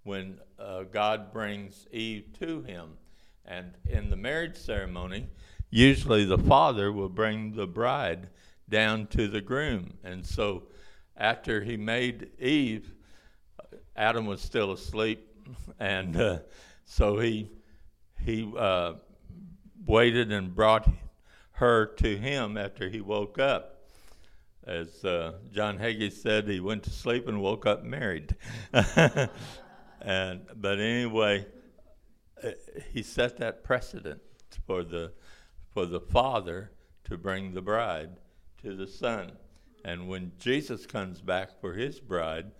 when 0.03 0.39
uh, 0.57 0.83
God 0.83 1.31
brings 1.31 1.85
Eve 1.91 2.25
to 2.39 2.61
him. 2.63 2.97
And 3.45 3.73
in 3.87 4.09
the 4.09 4.15
marriage 4.15 4.57
ceremony, 4.57 5.27
usually 5.69 6.25
the 6.25 6.37
father 6.37 6.91
will 6.91 7.09
bring 7.09 7.55
the 7.55 7.67
bride 7.67 8.29
down 8.69 9.07
to 9.07 9.27
the 9.27 9.41
groom. 9.41 9.93
And 10.03 10.25
so 10.25 10.63
after 11.17 11.61
he 11.61 11.77
made 11.77 12.29
Eve, 12.39 12.93
Adam 13.95 14.25
was 14.25 14.41
still 14.41 14.71
asleep. 14.71 15.27
And 15.79 16.15
uh, 16.15 16.39
so 16.85 17.19
he, 17.19 17.51
he 18.23 18.51
uh, 18.57 18.93
waited 19.85 20.31
and 20.31 20.55
brought 20.55 20.87
her 21.53 21.87
to 21.97 22.17
him 22.17 22.57
after 22.57 22.89
he 22.89 23.01
woke 23.01 23.39
up. 23.39 23.75
As 24.65 25.03
uh, 25.03 25.33
John 25.51 25.79
Hagee 25.79 26.11
said, 26.11 26.47
he 26.47 26.59
went 26.59 26.83
to 26.83 26.89
sleep 26.91 27.27
and 27.27 27.41
woke 27.41 27.65
up 27.65 27.83
married. 27.83 28.35
and 30.01 30.41
but 30.55 30.79
anyway, 30.79 31.45
uh, 32.43 32.51
he 32.93 33.01
set 33.01 33.37
that 33.37 33.63
precedent 33.63 34.21
for 34.67 34.83
the 34.83 35.11
for 35.73 35.85
the 35.85 35.99
Father 35.99 36.71
to 37.05 37.17
bring 37.17 37.53
the 37.53 37.61
bride 37.61 38.09
to 38.63 38.75
the 38.75 38.87
Son. 38.87 39.31
And 39.85 40.07
when 40.07 40.31
Jesus 40.39 40.85
comes 40.85 41.21
back 41.21 41.59
for 41.61 41.73
his 41.73 41.99
bride, 41.99 42.51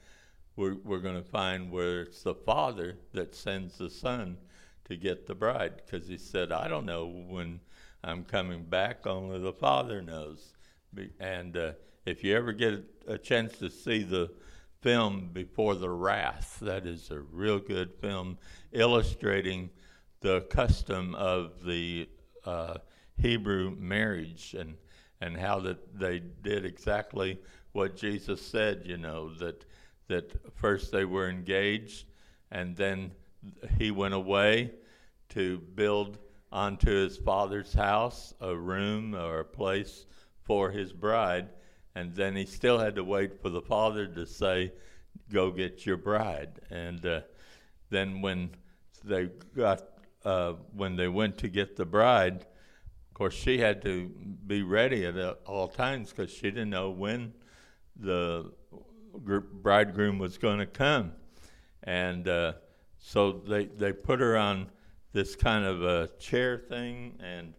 we're, 0.56 0.76
we're 0.84 1.00
going 1.00 1.22
to 1.22 1.30
find 1.30 1.72
where 1.72 2.02
it's 2.02 2.24
the 2.24 2.36
Father 2.36 2.98
that 3.14 3.36
sends 3.36 3.78
the 3.78 3.90
Son 3.90 4.38
to 4.86 4.96
get 4.96 5.28
the 5.28 5.36
bride 5.36 5.74
because 5.78 6.08
he 6.08 6.18
said, 6.18 6.52
I 6.52 6.68
don't 6.68 6.86
know 6.86 7.06
when 7.06 7.60
I'm 8.04 8.24
coming 8.24 8.64
back, 8.64 9.06
only 9.06 9.40
the 9.40 9.54
Father 9.54 10.02
knows. 10.02 10.54
And 11.20 11.56
uh, 11.56 11.72
if 12.06 12.24
you 12.24 12.36
ever 12.36 12.54
get 12.54 12.84
a 13.08 13.18
chance 13.18 13.58
to 13.60 13.70
see 13.70 14.04
the 14.04 14.32
film 14.82 15.30
Before 15.34 15.76
the 15.76 15.90
Wrath, 15.90 16.58
that 16.62 16.86
is 16.86 17.12
a 17.12 17.20
real 17.20 17.60
good 17.60 17.94
film 18.02 18.38
illustrating 18.72 19.70
the 20.22 20.42
custom 20.50 21.16
of 21.16 21.64
the 21.66 22.10
uh, 22.46 22.78
Hebrew 23.18 23.76
marriage 23.78 24.56
and 24.58 24.76
and 25.22 25.38
how 25.38 25.60
that 25.60 26.00
they 26.00 26.20
did 26.20 26.66
exactly 26.66 27.40
what 27.72 27.96
Jesus 27.96 28.42
said. 28.42 28.84
You 28.86 28.98
know 28.98 29.34
that 29.36 29.66
that 30.08 30.32
first 30.56 30.92
they 30.92 31.06
were 31.06 31.30
engaged, 31.30 32.06
and 32.52 32.76
then 32.76 33.12
he 33.78 33.92
went 33.92 34.14
away 34.14 34.72
to 35.30 35.60
build 35.76 36.18
onto 36.52 36.90
his 36.90 37.18
father's 37.18 37.74
house 37.74 38.34
a 38.42 38.56
room 38.56 39.14
or 39.14 39.40
a 39.40 39.46
place 39.46 40.06
for 40.44 40.72
his 40.72 40.92
bride, 40.92 41.48
and 41.96 42.16
then 42.16 42.36
he 42.36 42.46
still 42.46 42.80
had 42.80 42.96
to 42.96 43.04
wait 43.04 43.40
for 43.40 43.50
the 43.50 43.62
father 43.62 44.08
to 44.08 44.26
say, 44.26 44.72
"Go 45.32 45.52
get 45.52 45.86
your 45.86 45.98
bride." 45.98 46.60
And 46.70 47.06
uh, 47.06 47.22
then 47.90 48.22
when 48.22 48.52
they 49.04 49.30
got 49.56 49.84
uh, 50.26 50.54
when 50.74 50.96
they 50.96 51.08
went 51.08 51.38
to 51.38 51.48
get 51.48 51.76
the 51.76 51.86
bride, 51.86 52.46
course, 53.20 53.36
she 53.36 53.58
had 53.58 53.82
to 53.82 54.10
be 54.48 54.64
ready 54.64 55.06
at 55.06 55.18
all 55.46 55.68
times 55.68 56.10
because 56.10 56.32
she 56.32 56.44
didn't 56.44 56.70
know 56.70 56.90
when 56.90 57.34
the 57.98 58.50
bridegroom 59.14 60.18
was 60.18 60.38
going 60.38 60.60
to 60.60 60.66
come. 60.66 61.12
And 61.84 62.30
uh, 62.30 62.54
so 62.98 63.34
they, 63.34 63.66
they 63.66 63.92
put 63.92 64.22
her 64.22 64.38
on 64.38 64.72
this 65.12 65.36
kind 65.36 65.66
of 65.66 65.84
a 65.84 66.08
chair 66.18 66.58
thing 66.58 67.20
and 67.22 67.54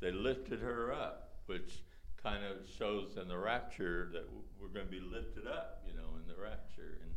they 0.00 0.10
lifted 0.10 0.60
her 0.60 0.92
up, 0.92 1.34
which 1.46 1.84
kind 2.20 2.42
of 2.44 2.68
shows 2.76 3.16
in 3.16 3.28
the 3.28 3.38
rapture 3.38 4.08
that 4.12 4.28
we're 4.60 4.66
going 4.66 4.86
to 4.86 4.90
be 4.90 5.00
lifted 5.00 5.46
up, 5.46 5.84
you 5.86 5.94
know, 5.94 6.08
in 6.20 6.26
the 6.26 6.42
rapture. 6.42 6.98
And 7.02 7.12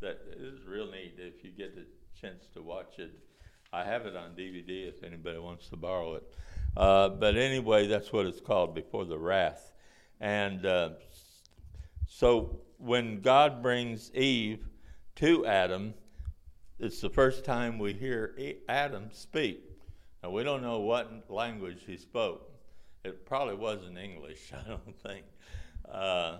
that 0.00 0.20
is 0.36 0.66
real 0.66 0.90
neat 0.90 1.14
if 1.16 1.42
you 1.42 1.52
get 1.52 1.74
the 1.74 1.86
chance 2.20 2.44
to 2.52 2.60
watch 2.60 2.98
it. 2.98 3.12
I 3.72 3.84
have 3.84 4.04
it 4.04 4.14
on 4.14 4.32
DVD 4.32 4.88
if 4.88 5.02
anybody 5.02 5.38
wants 5.38 5.68
to 5.70 5.76
borrow 5.76 6.16
it. 6.16 6.24
Uh, 6.76 7.08
but 7.08 7.36
anyway, 7.36 7.86
that's 7.86 8.12
what 8.12 8.26
it's 8.26 8.40
called 8.40 8.74
before 8.74 9.04
the 9.04 9.18
wrath. 9.18 9.72
And 10.20 10.64
uh, 10.64 10.90
so 12.06 12.60
when 12.78 13.20
God 13.20 13.62
brings 13.62 14.12
Eve 14.14 14.66
to 15.16 15.46
Adam, 15.46 15.94
it's 16.78 17.00
the 17.00 17.10
first 17.10 17.44
time 17.44 17.78
we 17.78 17.92
hear 17.92 18.36
Adam 18.68 19.08
speak. 19.12 19.62
Now, 20.22 20.30
we 20.30 20.42
don't 20.42 20.62
know 20.62 20.80
what 20.80 21.30
language 21.30 21.82
he 21.86 21.96
spoke. 21.96 22.50
It 23.04 23.24
probably 23.24 23.54
wasn't 23.54 23.98
English, 23.98 24.52
I 24.52 24.68
don't 24.68 24.98
think. 25.02 25.24
Uh, 25.90 26.38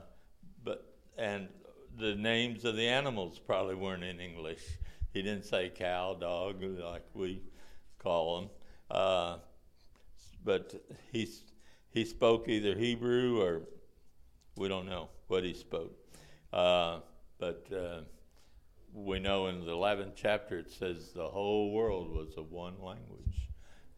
but 0.62 0.94
and 1.16 1.48
the 1.98 2.14
names 2.14 2.64
of 2.64 2.76
the 2.76 2.86
animals 2.86 3.38
probably 3.38 3.74
weren't 3.74 4.04
in 4.04 4.20
English. 4.20 4.62
He 5.12 5.22
didn't 5.22 5.44
say 5.44 5.70
cow, 5.74 6.14
dog, 6.14 6.62
like 6.62 7.04
we 7.14 7.42
call 7.98 8.40
them. 8.40 8.50
Uh, 8.90 9.36
but 10.44 10.74
he 11.12 11.28
he 11.90 12.04
spoke 12.04 12.48
either 12.48 12.76
Hebrew 12.76 13.40
or 13.40 13.62
we 14.56 14.68
don't 14.68 14.86
know 14.86 15.08
what 15.26 15.44
he 15.44 15.54
spoke. 15.54 15.92
Uh, 16.52 17.00
but 17.38 17.66
uh, 17.72 18.00
we 18.92 19.18
know 19.18 19.46
in 19.46 19.60
the 19.64 19.72
11th 19.72 20.12
chapter 20.14 20.58
it 20.58 20.70
says 20.70 21.10
the 21.14 21.28
whole 21.28 21.72
world 21.72 22.14
was 22.14 22.36
of 22.36 22.50
one 22.50 22.74
language. 22.80 23.48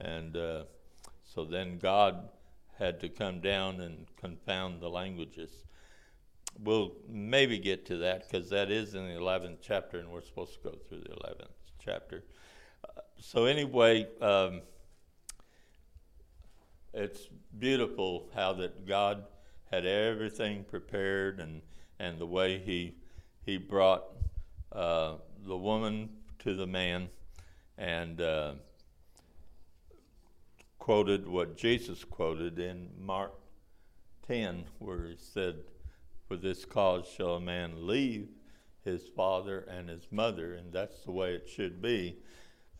And 0.01 0.37
uh, 0.37 0.65
so 1.25 1.45
then 1.45 1.79
God 1.79 2.29
had 2.79 3.01
to 3.01 3.09
come 3.09 3.41
down 3.41 3.81
and 3.81 4.07
confound 4.17 4.81
the 4.81 4.89
languages. 4.89 5.51
We'll 6.59 6.93
maybe 7.09 7.59
get 7.59 7.87
to 7.87 7.99
that 7.99 8.29
because 8.29 8.51
that 8.51 8.71
is 8.71 8.95
in 8.95 9.07
the 9.07 9.15
11th 9.15 9.59
chapter 9.63 9.99
and 9.99 10.11
we're 10.11 10.23
supposed 10.23 10.55
to 10.55 10.71
go 10.71 10.79
through 10.89 11.01
the 11.01 11.11
11th 11.11 11.49
chapter. 11.83 12.25
Uh, 12.85 13.01
so, 13.19 13.45
anyway, 13.45 14.07
um, 14.21 14.63
it's 16.95 17.29
beautiful 17.59 18.29
how 18.35 18.53
that 18.55 18.87
God 18.87 19.25
had 19.71 19.87
everything 19.87 20.65
prepared 20.65 21.41
and, 21.41 21.63
and 21.99 22.19
the 22.19 22.27
way 22.27 22.59
He, 22.59 22.95
he 23.45 23.57
brought 23.57 24.05
uh, 24.71 25.15
the 25.47 25.57
woman 25.57 26.11
to 26.41 26.55
the 26.55 26.67
man 26.67 27.09
and 27.79 28.21
uh, 28.21 28.53
quoted 30.79 31.29
what 31.29 31.57
Jesus 31.57 32.05
quoted 32.05 32.59
in 32.59 32.91
Mark 32.99 33.33
10, 34.27 34.65
where 34.79 35.07
he 35.07 35.17
said, 35.17 35.57
For 36.27 36.37
this 36.37 36.65
cause 36.65 37.07
shall 37.07 37.37
a 37.37 37.41
man 37.41 37.87
leave 37.87 38.29
his 38.85 39.09
father 39.09 39.61
and 39.61 39.89
his 39.89 40.09
mother, 40.11 40.55
and 40.55 40.73
that's 40.73 41.05
the 41.05 41.13
way 41.13 41.35
it 41.35 41.49
should 41.49 41.81
be. 41.81 42.17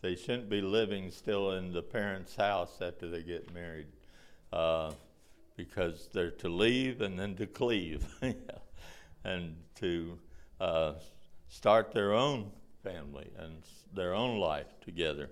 They 0.01 0.15
shouldn't 0.15 0.49
be 0.49 0.61
living 0.61 1.11
still 1.11 1.51
in 1.51 1.71
the 1.71 1.81
parents' 1.81 2.35
house 2.35 2.81
after 2.81 3.09
they 3.09 3.23
get 3.23 3.53
married, 3.53 3.87
uh, 4.53 4.91
because 5.55 6.09
they're 6.13 6.29
to 6.29 6.47
leave 6.47 7.01
and 7.01 7.17
then 7.17 7.35
to 7.35 7.47
cleave, 7.47 8.05
and 9.23 9.55
to 9.75 10.19
uh, 10.61 10.93
start 11.49 11.91
their 11.91 12.13
own 12.13 12.51
family 12.83 13.29
and 13.39 13.63
their 13.93 14.13
own 14.13 14.39
life 14.39 14.79
together. 14.81 15.29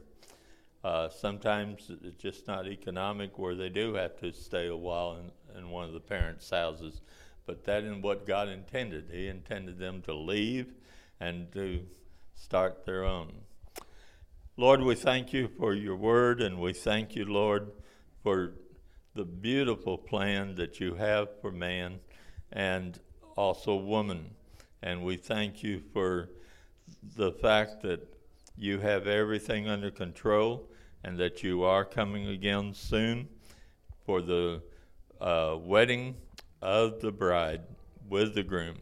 Uh, 0.83 1.07
sometimes 1.09 1.91
it's 2.03 2.21
just 2.21 2.47
not 2.47 2.67
economic 2.67 3.37
where 3.37 3.53
they 3.53 3.69
do 3.69 3.93
have 3.93 4.17
to 4.19 4.31
stay 4.31 4.67
a 4.67 4.75
while 4.75 5.17
in, 5.17 5.59
in 5.59 5.69
one 5.69 5.85
of 5.85 5.93
the 5.93 5.99
parents' 5.99 6.49
houses, 6.49 7.01
but 7.45 7.63
that 7.65 7.83
isn't 7.83 8.01
what 8.01 8.25
God 8.25 8.49
intended. 8.49 9.09
He 9.11 9.27
intended 9.27 9.77
them 9.77 10.01
to 10.03 10.15
leave 10.15 10.73
and 11.19 11.51
to 11.51 11.85
start 12.33 12.85
their 12.85 13.03
own. 13.03 13.31
Lord, 14.57 14.81
we 14.81 14.95
thank 14.95 15.31
you 15.31 15.47
for 15.47 15.75
your 15.75 15.95
word, 15.95 16.41
and 16.41 16.59
we 16.59 16.73
thank 16.73 17.15
you, 17.15 17.25
Lord, 17.25 17.71
for 18.23 18.53
the 19.13 19.25
beautiful 19.25 19.97
plan 19.97 20.55
that 20.55 20.79
you 20.79 20.95
have 20.95 21.29
for 21.41 21.51
man 21.51 21.99
and 22.51 22.99
also 23.35 23.75
woman. 23.75 24.31
And 24.81 25.03
we 25.03 25.17
thank 25.17 25.63
you 25.63 25.81
for 25.93 26.29
the 27.15 27.31
fact 27.31 27.81
that 27.81 28.01
you 28.57 28.79
have 28.79 29.07
everything 29.07 29.67
under 29.67 29.91
control 29.91 30.69
and 31.03 31.17
that 31.17 31.43
you 31.43 31.63
are 31.63 31.83
coming 31.83 32.27
again 32.27 32.73
soon 32.73 33.27
for 34.05 34.21
the 34.21 34.61
uh, 35.19 35.57
wedding 35.59 36.15
of 36.61 37.01
the 37.01 37.11
bride 37.11 37.61
with 38.09 38.33
the 38.35 38.43
groom. 38.43 38.77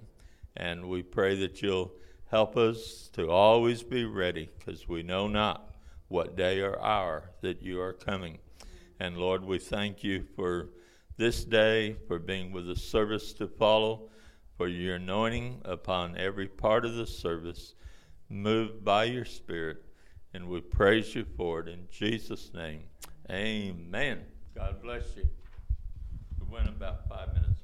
And 0.57 0.89
we 0.89 1.01
pray 1.01 1.35
that 1.37 1.61
you'll 1.61 1.91
help 2.29 2.57
us 2.57 3.09
to 3.13 3.29
always 3.29 3.83
be 3.83 4.05
ready 4.05 4.49
because 4.57 4.87
we 4.87 5.01
know 5.01 5.27
not 5.27 5.75
what 6.07 6.35
day 6.35 6.59
or 6.59 6.79
hour 6.81 7.31
that 7.41 7.61
you 7.61 7.79
are 7.79 7.93
coming. 7.93 8.39
And 8.99 9.17
Lord, 9.17 9.45
we 9.45 9.59
thank 9.59 10.03
you 10.03 10.25
for 10.35 10.69
this 11.17 11.45
day, 11.45 11.95
for 12.07 12.19
being 12.19 12.51
with 12.51 12.67
the 12.67 12.75
service 12.75 13.33
to 13.33 13.47
follow, 13.47 14.09
for 14.57 14.67
your 14.67 14.95
anointing 14.95 15.61
upon 15.63 16.17
every 16.17 16.47
part 16.47 16.85
of 16.85 16.95
the 16.95 17.07
service, 17.07 17.75
moved 18.29 18.83
by 18.83 19.05
your 19.05 19.25
Spirit. 19.25 19.85
And 20.33 20.47
we 20.47 20.61
praise 20.61 21.15
you 21.15 21.25
for 21.37 21.61
it 21.61 21.69
in 21.69 21.87
Jesus' 21.89 22.51
name. 22.53 22.83
Amen. 23.31 24.19
God 24.53 24.81
bless 24.81 25.15
you. 25.15 25.27
We 26.39 26.47
went 26.53 26.67
about 26.67 27.07
five 27.07 27.33
minutes. 27.33 27.58